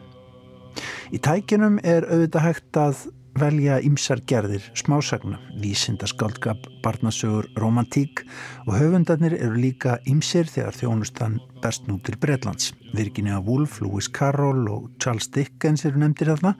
[1.11, 3.07] Í tækinum er auðvitað hægt að
[3.39, 8.23] velja ymsar gerðir smásagna, vísindaskaldgap, barnasögur, romantík
[8.65, 12.73] og höfundarnir eru líka ymsir þegar þjónustan best nú til Breitlands.
[12.93, 16.55] Virginia Woolf, Lewis Carroll og Charles Dickens eru nefndir þarna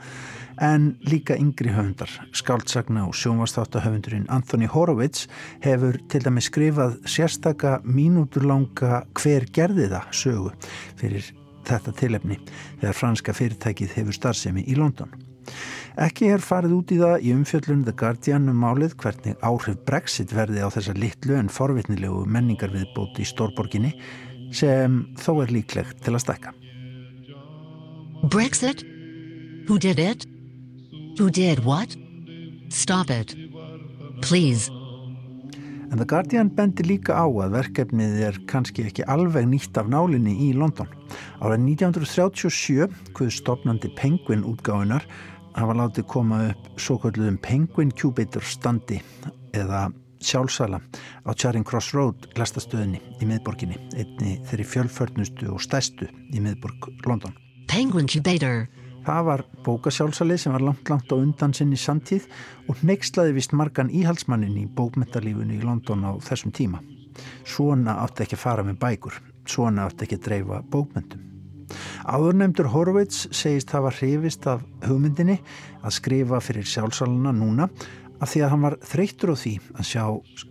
[0.61, 2.11] en líka yngri höfundar.
[2.31, 5.27] Skaldsagna og sjónvastáttahöfundurinn Anthony Horowitz
[5.65, 10.53] hefur til dæmi skrifað sérstaka mínúturlanga hver gerði það sögu
[11.01, 11.33] fyrir
[11.67, 12.39] þetta tilefni
[12.79, 15.11] þegar franska fyrirtækið hefur starfsemi í London.
[15.99, 20.31] Ekki er farið út í það í umfjöllun The Guardian um málið hvernig áhrif Brexit
[20.31, 23.91] verði á þessa litlu en forvitnilegu menningar viðbóti í stórborginni
[24.55, 26.53] sem þó er líklegt til að stekka.
[28.31, 28.85] Brexit?
[29.67, 30.23] Who did it?
[31.19, 31.97] Who did what?
[32.69, 33.35] Stop it.
[34.21, 34.71] Please.
[35.91, 40.37] En The Guardian bendir líka á að verkefnið er kannski ekki alveg nýtt af nálinni
[40.39, 40.87] í London.
[41.43, 45.03] Árað 1937, hvað stopnandi Penguin útgáinar,
[45.55, 49.01] hafa látið koma upp svo kalluðum Penguin Cubator standi
[49.57, 49.89] eða
[50.21, 50.79] sjálfsala
[51.25, 57.33] á Charing Cross Road glastastöðinni í miðborginni, einni þeirri fjölförnustu og stæstu í miðborg London.
[57.71, 58.67] Penguin Cubator
[59.01, 62.27] Það var bókasjálfsali sem var langt langt á undan sinni samtíð
[62.69, 66.83] og neykslaði vist margan íhalsmannin í bókmentarlífunni í London á þessum tíma.
[67.41, 69.17] Svona átti ekki að fara með bækur,
[69.49, 71.30] svona átti ekki að dreifa bókmentum.
[72.05, 75.39] Áðurnemdur Horowitz segist hafa hrifist af hugmyndinni
[75.81, 77.69] að skrifa fyrir sjálfsaluna núna
[78.21, 80.03] af því að hann var þreytur á því að sjá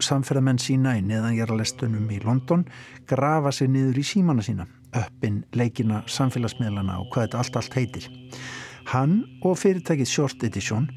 [0.02, 2.66] samferðamenn sína í neðangeralestunum í London
[3.10, 8.08] grafa sig niður í símana sína öppin, leikina, samfélagsmiðlana og hvað þetta allt allt heitir.
[8.90, 10.88] Hann og fyrirtækið Short Edition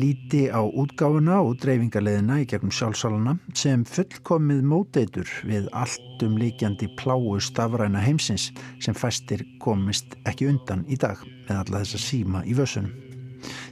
[0.00, 6.88] líti á útgáfuna og dreifingarleðina í gegnum sjálfsálana sem fullkomið móteitur við allt um líkjandi
[6.98, 8.50] pláu stafræna heimsins
[8.82, 12.92] sem fæstir komist ekki undan í dag með alla þessa síma í vössunum.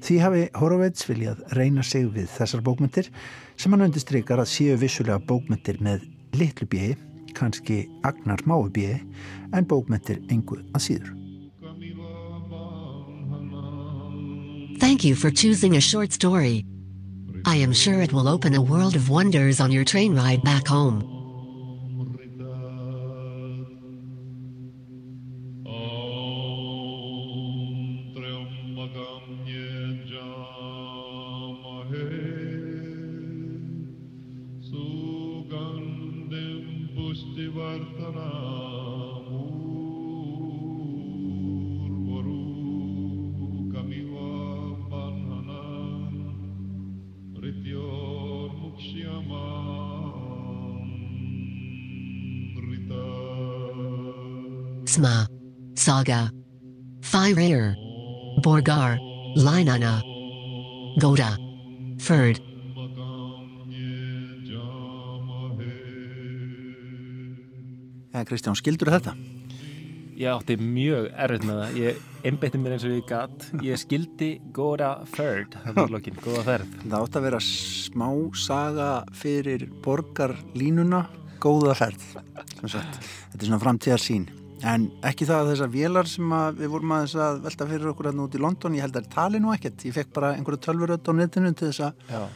[0.02, 3.08] Því hafi Horowitz viljað reyna sig við þessar bókmyndir
[3.56, 6.06] sem hann undistrykar að séu vissulega bókmyndir með
[6.36, 6.92] litlu bíi
[7.38, 9.00] kannski agnar mái bíi
[9.56, 11.21] en bókmentir engu að síður.
[14.92, 16.66] Thank you for choosing a short story.
[17.46, 20.66] I am sure it will open a world of wonders on your train ride back
[20.68, 21.11] home.
[54.92, 55.26] Sma,
[55.74, 56.30] Saga,
[57.00, 57.74] Fyrir,
[58.44, 58.98] Borgar,
[59.36, 60.02] Linana,
[61.00, 61.30] Goda,
[61.98, 62.42] Ferd.
[68.12, 69.14] Ja, Kristján, skildur þetta?
[70.20, 71.80] Ég átti mjög erfitt með það.
[71.80, 73.48] Ég einbeitti mér eins og ég gatt.
[73.64, 76.76] Ég skildi góða ferð, það var lokin, góða ferð.
[76.84, 78.10] Það átt að vera smá
[78.44, 78.92] saga
[79.24, 81.06] fyrir borgarlínuna,
[81.40, 82.06] góða ferð.
[82.60, 84.28] Þetta er svona framtíðar sín.
[84.62, 88.26] En ekki það að þessar vélar sem við vorum að, að velta fyrir okkur hérna
[88.28, 89.84] út í London, ég held að það tali nú ekkert.
[89.88, 92.30] Ég fekk bara einhverju tölvuröld á netinu til þess að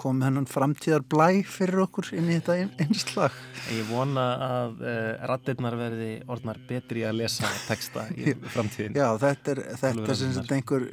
[0.00, 3.34] kom hennan framtíðar blæ fyrir okkur inn í þetta einslag.
[3.74, 8.96] Ég vona að uh, rattirnar verði orðnar betri að lesa texta í framtíðin.
[8.96, 10.88] Já, þetta er, þetta er sem sagt einhver,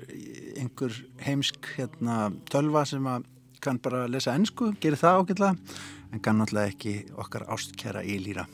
[0.60, 2.20] einhver heimsk hérna,
[2.52, 3.32] tölva sem að
[3.64, 5.80] kann bara lesa ennsku, gerir það ágætlega,
[6.12, 8.46] en kann náttúrulega ekki okkar ástkjara í líra.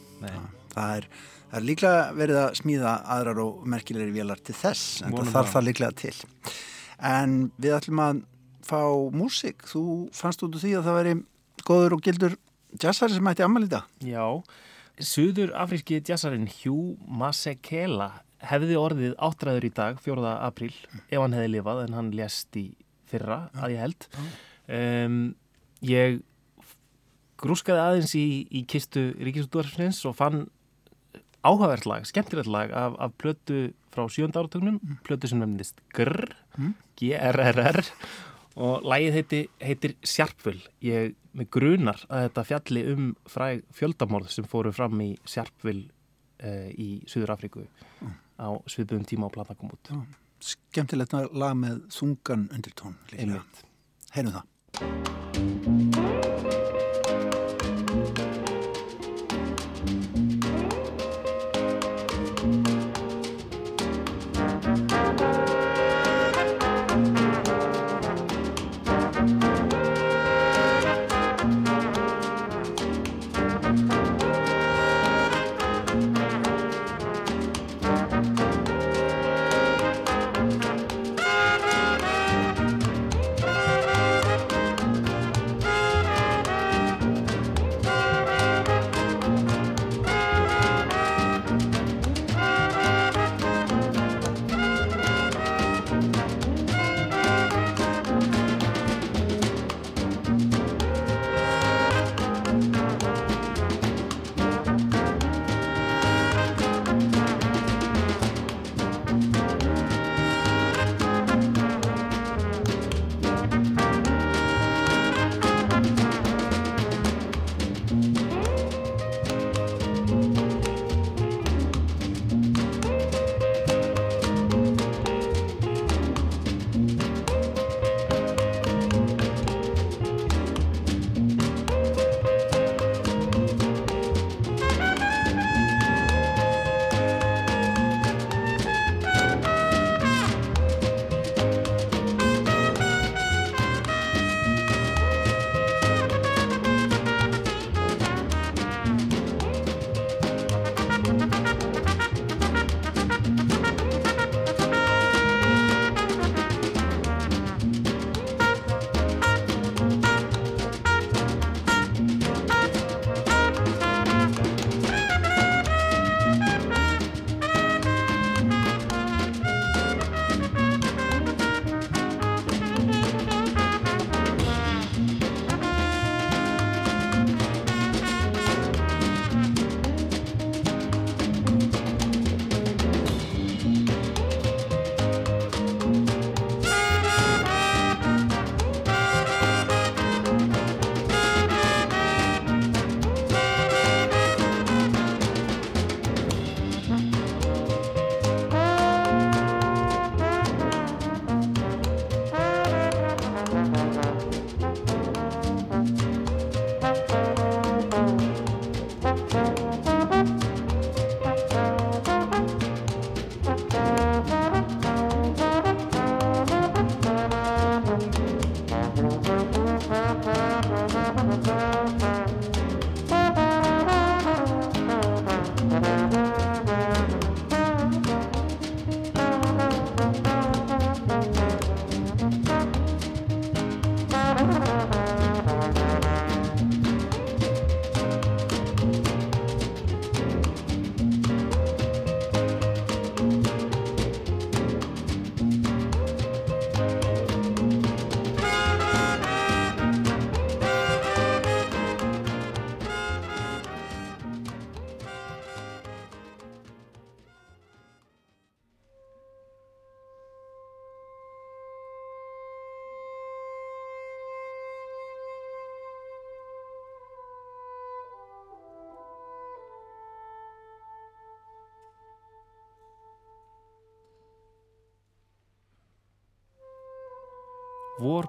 [0.72, 1.08] Það er
[1.52, 5.56] Það er líklega verið að smíða aðrar og merkilegri vélar til þess, en það þarf
[5.58, 6.14] það líklega til.
[7.12, 8.22] En við ætlum að
[8.64, 8.82] fá
[9.20, 9.66] músik.
[9.68, 9.84] Þú
[10.16, 11.16] fannst út úr því að það veri
[11.68, 12.38] góður og gildur
[12.80, 13.84] jazzari sem ætti ammali þetta.
[14.08, 14.26] Já,
[15.02, 20.34] Suður afríski jazzarinn Hugh Masekela hefði orðið áttræður í dag, 4.
[20.48, 20.74] apríl,
[21.10, 22.66] ef hann hefði lifað, en hann lést í
[23.10, 24.08] fyrra, að ég held.
[24.72, 25.20] Um,
[25.86, 26.22] ég
[27.42, 30.44] grúskaði aðeins í, í kistu Ríkisútvarfsins og fann
[31.42, 35.00] áhugavert lag, skemmtilegt lag af, af plötu frá sjönda áratögnum mm.
[35.06, 36.76] plötu sem nefnist Grr mm.
[37.00, 37.82] G-R-R-R
[38.62, 44.48] og lagið heiti, heitir Sjarpvöld ég með grunar að þetta fjalli um fræg fjöldamorð sem
[44.48, 45.88] fóru fram í Sjarpvöld
[46.44, 48.18] eh, í Suður Afríku mm.
[48.44, 49.94] á sviðböðum tíma á platakomút
[50.42, 55.51] Skemmtilegt lag með þungan undir tón Heyrum það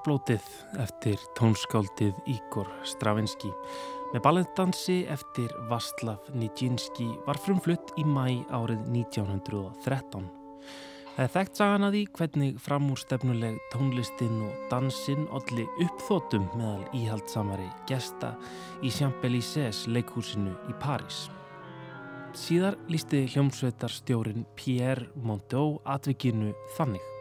[0.03, 0.47] Vorblótið
[0.83, 3.47] eftir tónskáldið Ígor Stravinski
[4.11, 10.25] með balletdansi eftir Vaslav Nijinski var frumflutt í mæ árið 1913.
[11.13, 17.71] Það er þekkt sagan að því hvernig framúrstefnuleg tónlistin og dansinn olli uppþótum meðal íhaldsamari
[17.87, 18.33] gesta
[18.83, 21.29] í Champs-Élysées leikhúsinu í París.
[22.35, 27.12] Síðar lísti hljómsveitarstjórin Pierre Monteau atvikinu þannig.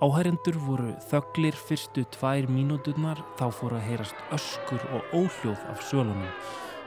[0.00, 6.30] Áhærendur voru þöglir fyrstu tvær mínúturnar þá fóru að heyrast öskur og óhljóð af sölunum.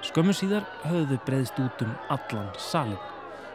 [0.02, 2.98] Skömmu síðar höfðu breyðst út um allan salin.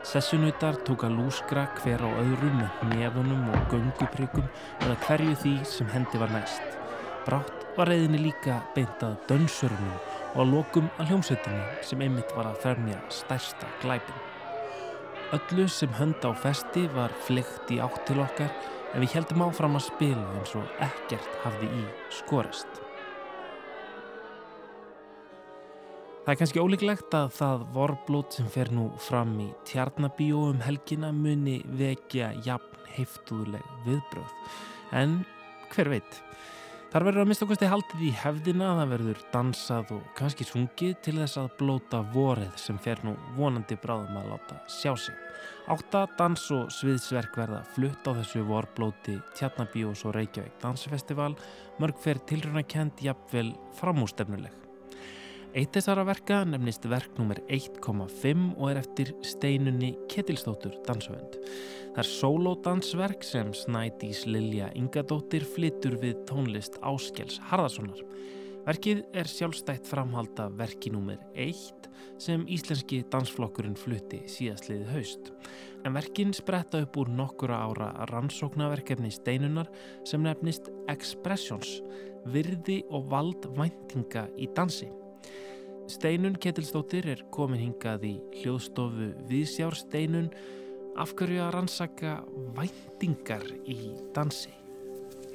[0.07, 4.47] Sessunautar tóka lúskra hver á öðrum með nefunum og gönguprikum
[4.79, 6.79] eða hverju því sem hendi var næst.
[7.27, 10.01] Brátt var reyðinni líka beintað dönsörunum
[10.37, 14.25] og að lokum að hljómsveitinni sem einmitt var að fermja stærsta glæpin.
[15.35, 18.55] Öllu sem hönd á festi var flygt í átt til okkar
[18.93, 21.87] en við heldum áfram að spila eins og ekkert hafði í
[22.19, 22.85] skorist.
[26.29, 31.09] Það er kannski ólíklegt að það vorblót sem fer nú fram í tjarnabíó um helgina
[31.17, 34.35] muni vekja jafn heiftuðleg viðbröð.
[34.93, 35.23] En
[35.73, 36.19] hver veit?
[36.89, 40.95] Þar verður að mista okkursti haldið í hefðina að það verður dansað og kannski sungið
[41.05, 45.17] til þess að blóta vorið sem fer nú vonandi bráðum að láta sjá sig.
[45.69, 51.35] Átta dans og sviðsverk verða flutt á þessu vorblóti Tjarnabíós og Reykjavík Dansfestival
[51.77, 54.55] mörg fer tilruna kent jafnvel framústefnuleg.
[55.53, 57.43] Eitt þessara verka nefnist verk nr.
[57.53, 61.37] 1.5 og er eftir steinunni Ketilstóttur dansöfund.
[61.93, 68.01] Það er sólódansverk sem Snædís Lilja Ingadóttir flyttur við tónlist Áskels Harðarssonar.
[68.65, 71.21] Verkið er sjálfstætt framhalda verki nr.
[71.37, 71.78] 1
[72.21, 75.33] sem íslenski dansflokkurinn flutti síðastliðið haust.
[75.87, 79.71] En verkin spretta upp úr nokkura ára rannsóknarverkefni steinunar
[80.09, 81.79] sem nefnist Expressions,
[82.29, 84.91] virði og vald væntinga í dansi.
[85.89, 90.29] Steinun Ketilstóttir er komin hingað í hljóðstofu Viðsjársteinun
[91.01, 92.19] af hverju að rannsaka
[92.57, 94.53] væntingar í dansi?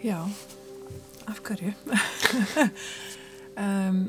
[0.03, 0.19] Já,
[1.31, 1.71] af hverju?
[3.63, 4.03] um,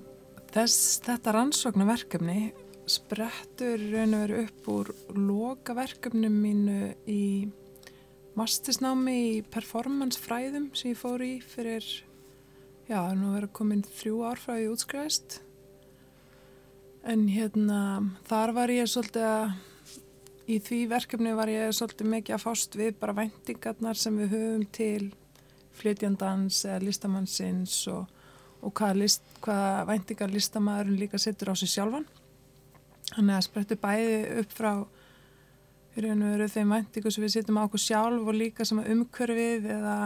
[0.55, 2.52] þess, þetta rannsóknarverkefni
[2.90, 6.80] sprettur raun og veru upp úr lokaverkefnum mínu
[7.11, 7.24] í
[8.38, 11.86] mastisnámi í performancefræðum sem ég fór í fyrir,
[12.90, 15.40] já, nú verður komin þrjú ár frá ég útskræðist
[17.05, 17.80] en hérna
[18.28, 22.96] þar var ég svolítið að í því verkefni var ég svolítið mikið að fást við
[23.00, 25.11] bara væntingarnar sem við höfum til
[25.74, 28.07] flytjandans eða listamannsins og,
[28.64, 32.06] og hvað, list, hvað væntingar listamæðurinn líka setur á sig sjálfan
[33.12, 34.72] þannig að sprettu bæði upp frá
[35.94, 39.98] þeim væntingu sem við setjum á okkur sjálf og líka sem umkörfið eða,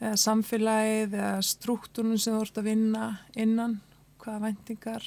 [0.00, 3.04] eða samfélagið eða struktúrun sem þú ert að vinna
[3.36, 3.78] innan
[4.24, 5.06] hvaða væntingar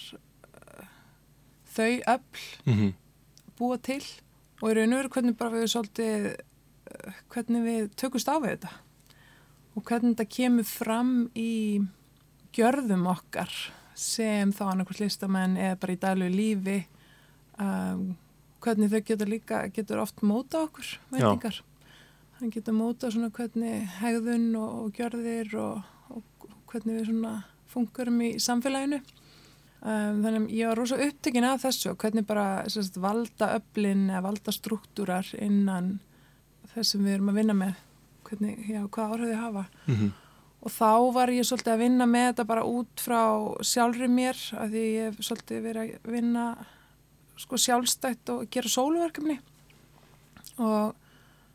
[1.78, 2.22] þau öll
[2.66, 2.94] mm -hmm.
[3.58, 4.04] búa til
[4.62, 8.50] og í raun og veru hvernig bara við svolítið eh, hvernig við tökumst á við
[8.50, 8.72] þetta
[9.76, 11.82] og hvernig þetta kemur fram í
[12.58, 13.54] gjörðum okkar
[13.98, 16.78] sem þá annarkvæmst listamenn eða bara í daglegu lífi
[17.62, 18.16] um,
[18.62, 21.62] hvernig þau getur líka getur oft móta okkur veitingar
[22.40, 27.38] hann getur móta svona hvernig hegðun og, og gjörðir og, og hvernig við svona
[27.72, 29.00] funkurum í samfélaginu.
[29.78, 34.54] Um, þannig ég var rosa upptekinn af þessu hvernig bara sérst, valda öflin eða valda
[34.54, 36.00] struktúrar innan
[36.74, 37.84] þess sem við erum að vinna með
[38.28, 39.66] hvernig, já, hvað áhrifði hafa.
[39.86, 40.16] Mm -hmm.
[40.68, 43.22] Og þá var ég svolítið að vinna með þetta bara út frá
[43.64, 46.48] sjálfri mér að því ég hef svolítið verið að vinna
[47.40, 49.38] sko sjálfstætt og gera sóluverkefni.
[50.60, 50.98] Og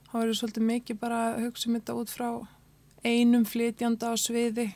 [0.08, 2.28] þá er ég svolítið mikið bara að hugsa um þetta út frá
[3.04, 4.70] einum flytjanda á sviði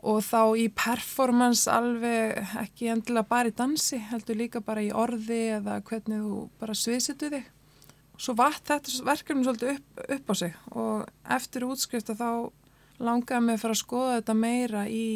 [0.00, 5.42] og þá í performance alveg ekki endilega bara í dansi heldur líka bara í orði
[5.58, 7.50] eða hvernig þú bara sviðsetu þig.
[8.20, 11.04] Svo vatt þetta verkefni svolítið upp, upp á sig og
[11.36, 12.30] eftir útskrifta þá
[13.00, 15.06] langaði mig að fara að skoða þetta meira í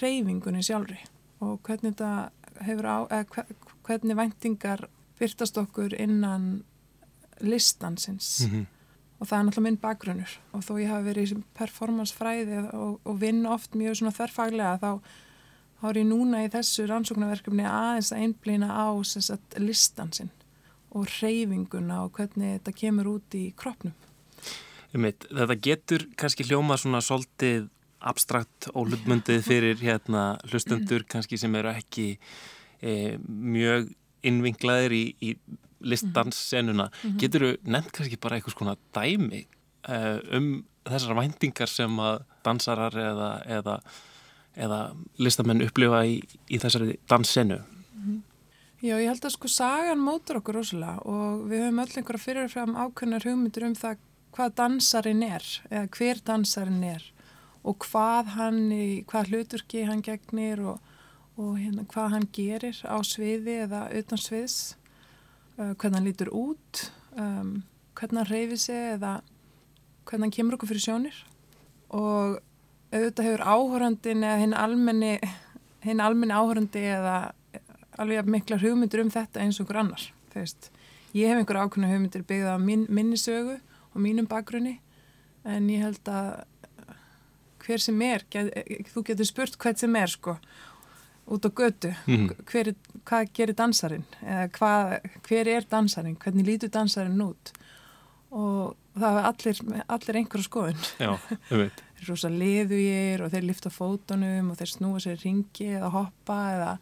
[0.00, 0.98] reyfingunni sjálfri
[1.44, 3.44] og hvernig þetta hefur á eða
[3.86, 4.86] hvernig væntingar
[5.20, 6.64] byrtast okkur innan
[7.40, 8.40] listansins.
[8.46, 8.72] Mm -hmm
[9.16, 10.32] og það er náttúrulega minn bakgrunnur.
[10.52, 14.90] Og þó ég hafi verið í performancefræði og, og vinn oft mjög svona þerrfaglega þá,
[15.88, 20.32] er ég núna í þessu rannsóknarverkefni aðeins að einblýna á sagt, listan sinn
[20.96, 23.94] og reyfinguna og hvernig þetta kemur út í kroppnum.
[24.92, 27.66] Mitt, þetta getur kannski hljóma svona svolítið
[28.06, 32.18] abstrakt og hlutmundið fyrir hérna hlustendur kannski sem eru ekki
[32.80, 33.90] e, mjög
[34.26, 35.34] innvinglaðir í, í
[35.86, 37.18] listdanssenuna mm -hmm.
[37.20, 39.46] getur þú nefnt kannski bara einhvers konar dæmi
[39.88, 43.80] uh, um þessar væntingar sem að dansarar eða, eða,
[44.56, 44.80] eða
[45.18, 47.60] listamenn upplifa í, í þessari danssenu?
[48.84, 52.76] Já, ég held að sko sagan mótur okkur rosalega og við höfum öll einhverja fyrirfram
[52.76, 53.96] ákveðnar hugmyndir um það
[54.36, 57.04] hvað dansarin er eða hver dansarin er
[57.66, 58.58] og hvað hann,
[59.08, 60.82] hvað hluturki hann gegnir og,
[61.40, 64.76] og hérna, hvað hann gerir á sviði eða utan sviðs,
[65.58, 66.84] uh, hvernig hann lítur út,
[67.16, 67.64] um,
[67.98, 69.16] hvernig hann reyfi sig eða
[70.06, 71.18] hvernig hann kemur okkur fyrir sjónir
[71.90, 72.38] og
[72.92, 75.16] auðvitað hefur áhórandin eða hinn almenni,
[75.82, 77.16] hinn almenni áhórandi eða
[77.98, 80.70] alveg mikla hugmyndir um þetta eins og einhver annar veist.
[81.16, 83.56] ég hef einhver ákveðna hugmyndir byggða á mín, minni sögu
[83.96, 84.76] og mínum bakgrunni.
[85.46, 86.44] En ég held að
[87.66, 88.52] hver sem er, get,
[88.92, 90.36] þú getur spurt hvert sem er sko
[91.26, 92.26] út á götu, mm.
[92.46, 92.68] hver,
[93.06, 94.92] hvað gerir dansarin eða hvað,
[95.26, 97.50] hver er dansarin, hvernig lítur dansarin út?
[98.36, 99.62] Og það er allir,
[99.96, 100.86] allir einhverja skoðun.
[100.98, 101.66] Þeir eru
[102.10, 106.72] rosa liðugir og þeir lifta fótunum og þeir snúa sér ringi eða hoppa eða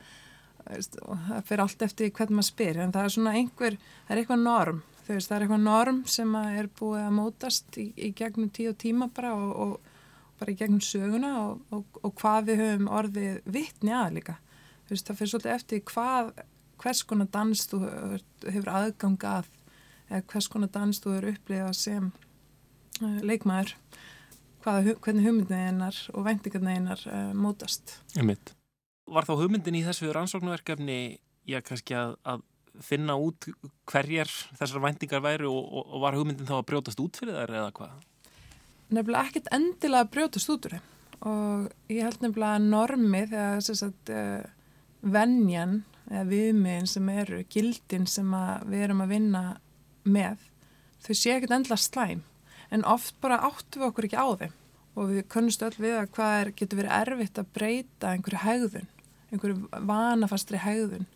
[0.65, 2.83] það fyrir allt eftir hvernig maður spyr.
[2.85, 6.37] En það er svona einhver, það er eitthvað norm veist, það er eitthvað norm sem
[6.41, 9.93] er búið að mótast í, í gegnum tíu og tíma bara og, og
[10.41, 14.39] bara í gegnum söguna og, og, og hvað við höfum orðið vittni að líka.
[14.89, 16.33] Veist, það fyrir svolítið eftir hvað
[16.83, 17.81] hvers konar dans þú
[18.45, 19.53] hefur aðgang að
[20.11, 23.75] eða hvers konar dans þú hefur upplifað sem uh, leikmaður
[24.65, 27.99] hvaða, hvernig hugmyndin einar og vendingarna einar uh, mótast.
[28.17, 28.55] Ég mitt
[29.05, 30.99] Var þá hugmyndin í þessu rannsóknverkefni
[31.45, 32.45] já, kannski að, að
[32.83, 33.49] finna út
[33.91, 37.55] hverjar þessar vendingar væri og, og, og var hugmyndin þá að brjótast út fyrir þær
[37.61, 37.95] eða hvað?
[38.95, 40.91] Nefnilega ekkert endilega brjótast út úr þeim.
[41.25, 44.49] Og ég held nefnilega að normið eða þess að uh,
[45.15, 45.77] vennjan
[46.11, 48.35] eða viðmiðin sem eru, gildin sem
[48.69, 49.45] við erum að vinna
[50.05, 50.43] með,
[51.01, 52.25] þau sé ekkert endilega slæm.
[52.75, 54.59] En oft bara áttu við okkur ekki á þeim.
[54.95, 58.91] Og við kunnustu öll við að hvað er, getur verið erfitt að breyta einhverju hegðun
[59.35, 61.07] einhverju vanafastri hegðun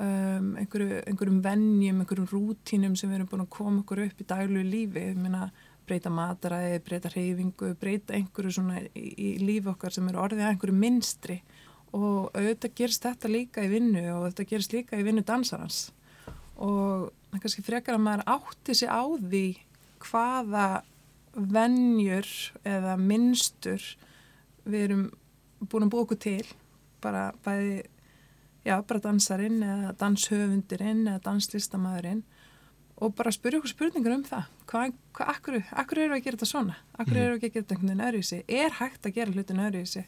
[0.00, 4.28] um, einhverju, einhverjum vennjum, einhverjum rútínum sem við erum búin að koma okkur upp í
[4.28, 5.50] daglu lífi, ég meina
[5.86, 10.54] breyta mataræði, breyta reyfingu, breyta einhverju svona í, í lífi okkar sem eru orðið að
[10.54, 11.38] einhverju minstri
[11.96, 15.86] og auðvitað gerist þetta líka í vinnu og þetta gerist líka í vinnu dansarans.
[16.56, 19.46] Og kannski frekar að maður átti sig á því
[20.02, 20.66] hvaða
[21.36, 22.28] vennjur
[22.66, 23.82] eða minnstur
[24.64, 25.04] við erum
[25.60, 26.46] búin að búa okkur til
[27.04, 27.84] bara bæði,
[28.66, 32.24] já, bara dansarinn eða danshöfundurinn eða danslistamæðurinn.
[32.96, 34.46] Og bara spyrja okkur spurningar um það.
[34.70, 36.78] Hvað, hvað, akkur, akkur eru að gera þetta svona?
[36.96, 37.22] Akkur mhm.
[37.22, 38.40] eru að gera þetta einhvern veginn öðruvísi?
[38.48, 40.04] Er hægt að gera hlutin öðruvísi?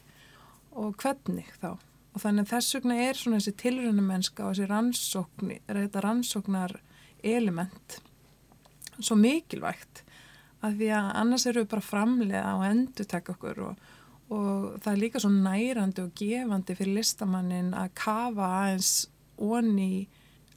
[0.79, 1.71] Og hvernig þá?
[2.09, 6.79] Og þannig að þess vegna er svona þessi tilröndumennska og þessi rannsókn þetta rannsóknar
[7.23, 7.99] element
[8.99, 10.03] svo mikilvægt.
[10.65, 13.91] Að því að annars eru við bara framlega og endur tekja okkur og
[14.29, 18.93] og það er líka svo nærandi og gefandi fyrir listamannin að kafa aðeins
[19.41, 20.07] onni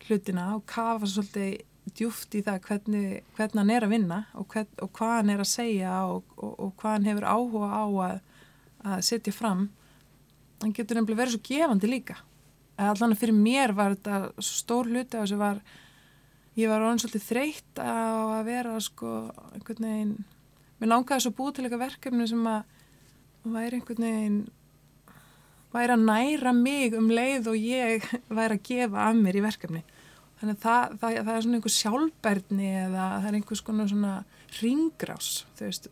[0.07, 1.63] hlutina og kafa svolítið
[1.97, 3.07] djúft í það hvernig,
[3.37, 6.53] hvernig hann er að vinna og, hvern, og hvað hann er að segja og, og,
[6.53, 8.19] og hvað hann hefur áhuga á að,
[8.93, 9.65] að setja fram.
[10.63, 12.19] Hann getur nefnilega verið svo gefandi líka.
[12.83, 15.63] Allan fyrir mér var þetta stór hluti á þessu var
[16.59, 19.11] ég var orðin svolítið þreytt á að vera sko
[19.57, 20.15] einhvern veginn
[20.81, 22.81] mér langaði svo búið til eitthvað verkefni sem að
[23.45, 24.39] væri einhvern veginn
[25.73, 28.07] væri að næra mig um leið og ég
[28.39, 29.83] væri að gefa af mér í verkefni.
[30.41, 34.15] Þannig að það, það, það er svona einhver sjálfberðni eða það er einhvers konar svona
[34.59, 35.29] ringrás
[35.61, 35.87] veist,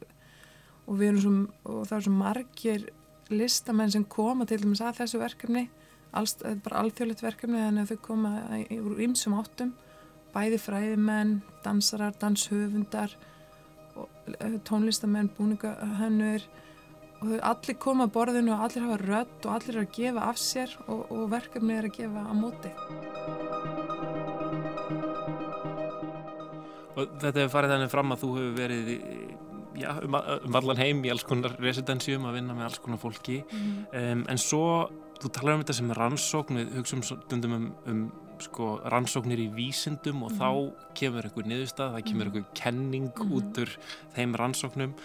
[0.87, 1.35] og við erum svo,
[1.71, 2.89] og það er svo margir
[3.31, 5.69] listamenn sem koma til dæmis að þessu verkefni
[6.19, 6.35] alls,
[6.65, 8.33] bara alþjóðlegt verkefni þannig að þau koma
[8.75, 9.75] úr ymsum áttum.
[10.31, 13.15] Bæði fræðimenn, dansarar, danshöfundar
[14.67, 16.45] tónlistamenn, búningahönnur
[17.21, 20.41] og allir koma að borðinu og allir hafa rött og allir er að gefa af
[20.41, 22.73] sér og, og verkefni er að gefa á móti
[27.01, 28.89] Og þetta hefur farið þannig fram að þú hefur verið
[29.81, 33.39] já, um, um allan heim í alls konar residensjum að vinna með alls konar fólki
[33.45, 33.77] mm.
[34.01, 34.65] um, en svo,
[35.21, 38.05] þú talar um þetta sem rannsókn, við hugsaum stundum um, um
[38.41, 40.41] sko, rannsóknir í vísindum og mm.
[40.41, 42.39] þá kemur einhver niðurstað, það kemur mhm.
[42.39, 43.35] einhver kenning mm.
[43.37, 43.75] út úr
[44.17, 44.97] þeim rannsóknum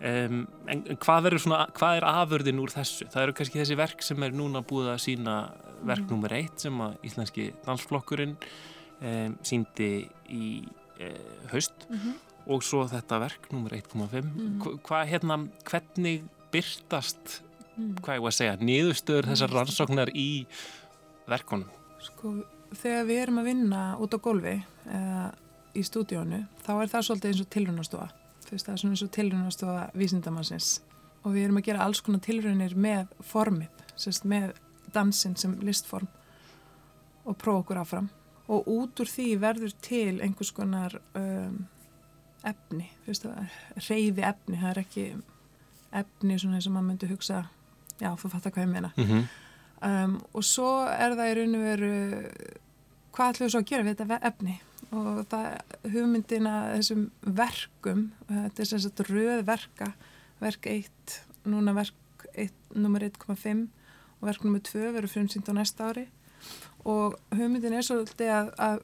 [0.00, 3.04] Um, en hvað, svona, hvað er afurðin úr þessu?
[3.12, 5.34] Það eru kannski þessi verk sem er núna búið að sína
[5.84, 6.12] verk mm.
[6.14, 9.90] nummer eitt sem að Íslenski dansflokkurinn um, síndi
[10.32, 12.14] í uh, haust mm -hmm.
[12.54, 14.78] og svo þetta verk nummer 1.5 mm.
[14.88, 15.36] hvað hérna,
[15.68, 17.42] hvernig byrtast
[17.76, 18.00] mm.
[18.00, 20.46] hvað ég var að segja, niðurstöður þessar rannsóknar í
[21.28, 21.68] verkunum?
[22.00, 22.38] Sko,
[22.72, 24.56] þegar við erum að vinna út á golfi
[24.88, 25.28] eða
[25.76, 28.08] í stúdíónu, þá er það svolítið eins og tilrunastofa
[28.54, 30.70] veist það er svona eins og tilrunastofa vísindamannsins.
[31.24, 34.54] Og við erum að gera alls konar tilraunir með formið, sérst, með
[34.94, 36.08] dansin sem listform
[37.28, 38.08] og prófa okkur áfram.
[38.50, 41.60] Og út úr því verður til einhvers konar um,
[42.46, 45.04] efni, reyði efni, það er ekki
[46.00, 47.44] efni svona eins og maður myndi hugsa,
[48.00, 48.90] já þú fattar hvað ég meina.
[48.96, 49.24] Mm -hmm.
[49.90, 51.92] um, og svo er það í raun og veru
[53.12, 54.60] hvað ætlum við svo að gera við þetta efni
[54.90, 59.92] og það hugmyndina þessum verkum þetta er sem sagt röð verka
[60.40, 61.18] verk 1,
[61.50, 63.66] núna verk 1, nummer 1,5
[64.20, 66.06] og verk nummer 2 verður frumsýnd á næsta ári.
[66.88, 68.78] Og hugmyndin er svolítið að, að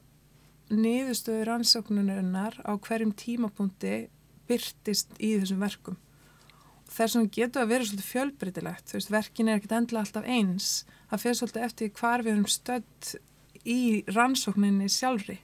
[0.77, 4.07] niðurstöður ansóknunarinnar á hverjum tímapunkti
[4.49, 5.97] byrtist í þessum verkum.
[6.87, 10.69] Þess að getur að vera svolítið fjölbreytilegt veist, verkin er ekkert endla alltaf eins.
[11.09, 13.11] Það fyrir svolítið eftir hvar við erum stödd
[13.67, 13.81] í
[14.13, 15.41] rannsókninni sjálfri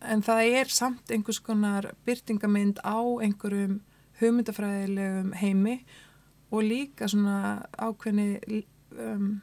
[0.00, 3.80] en það er samt einhvers konar byrtingamind á einhverjum
[4.20, 5.76] hugmyndafræðilegum heimi
[6.50, 8.64] og líka svona ákveðni
[8.96, 9.40] um,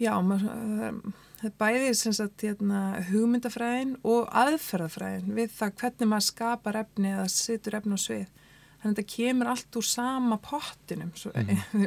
[0.00, 6.80] já það er bæðið sem sagt hérna, hugmyndafræðin og aðferðafræðin við það hvernig maður skapar
[6.82, 11.32] efni eða situr efni á svið þannig að þetta kemur allt úr sama pottinum svo,
[11.36, 11.86] mm.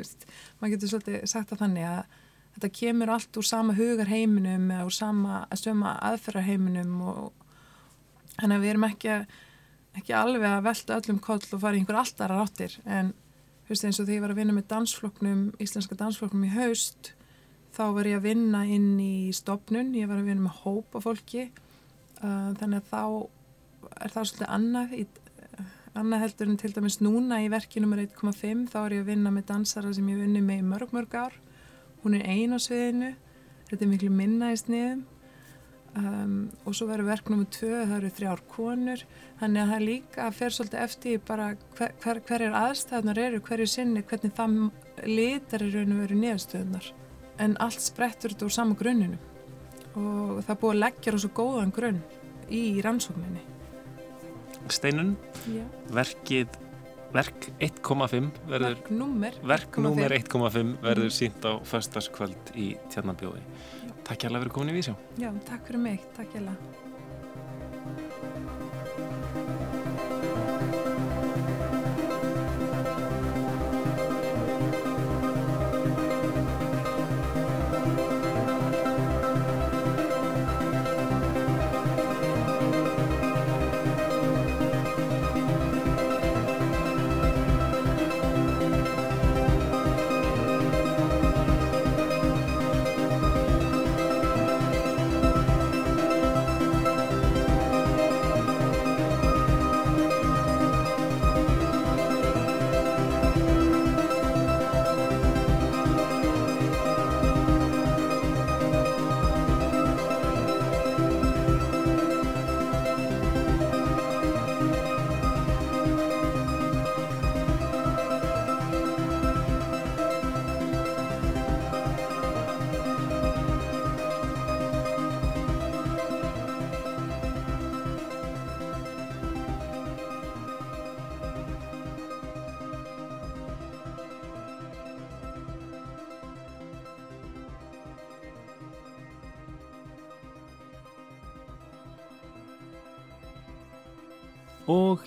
[0.59, 2.17] maður getur svolítið sagt að þannig að
[2.55, 7.38] þetta kemur allt úr sama hugarheiminum eða úr sama, sama aðferðarheiminum og
[8.39, 9.15] Þannig að við erum ekki,
[9.99, 13.13] ekki alveg að velta öllum koll og fara í einhver alltaf ráttir en
[13.69, 17.13] veist, eins og þegar ég var að vinna með dansfloknum, íslenska dansfloknum í haust
[17.75, 21.49] þá var ég að vinna inn í stopnun, ég var að vinna með hópa fólki.
[22.19, 23.03] Uh, þannig að þá
[24.03, 25.03] er það svolítið annað, í,
[25.99, 28.01] annað heldur en til dæmis núna í verki nr.
[28.07, 31.15] 1.5 þá er ég að vinna með dansara sem ég vinni með í mörg mörg
[31.15, 31.37] ár,
[32.03, 33.13] hún er ein á sviðinu,
[33.69, 35.05] þetta er miklu minna í sniðum
[35.97, 39.03] Um, og svo verður verk nummið tvö, það eru þrjár konur.
[39.39, 43.67] Þannig að það líka fer svolítið eftir bara hver, hver, hver er aðstæðunar eru, hverju
[43.69, 44.57] sinni, hvernig það
[45.09, 46.91] litar í raun og veru nýðastöðunar
[47.39, 49.19] en allt sprettur þetta úr sama grunninu
[49.99, 52.01] og það búið að leggja svo góðan grunn
[52.53, 53.43] í rannsókninni.
[54.69, 55.15] Steinun
[55.49, 55.63] Já.
[55.95, 56.57] verkið
[57.13, 58.75] verk 1.5 verður
[59.49, 63.41] verk nummer 1.5 verður sínt á förstaskvöld í Tjarnabjóði
[64.09, 64.95] Takk hjá að vera komin í Vísjá.
[65.21, 66.05] Já, takk fyrir mig.
[66.17, 66.55] Takk hjá að.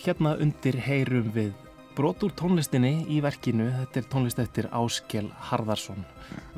[0.03, 1.53] Hérna undir heyrum við
[1.97, 6.07] brot úr tónlistinni í verkinu, þetta er tónlist eftir Áskjel Harðarsson.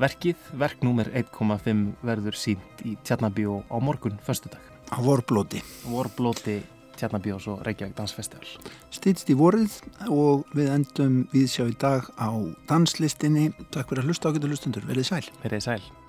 [0.00, 4.62] Verkið, verknúmer 1.5 verður sínt í Tjarnabíó á morgun, förstu dag.
[4.94, 5.62] Á vorblóti.
[5.88, 6.60] Vorblóti
[6.94, 8.46] Tjarnabíó og Reykjavík Dansfestival.
[8.94, 12.30] Stýtst í vorið og við endum við sjá í dag á
[12.70, 13.50] danslistinni.
[13.74, 14.88] Takk fyrir að hlusta ákveðu hlustundur.
[14.88, 15.24] Verðið sæl.
[15.42, 16.03] Verðið sæl.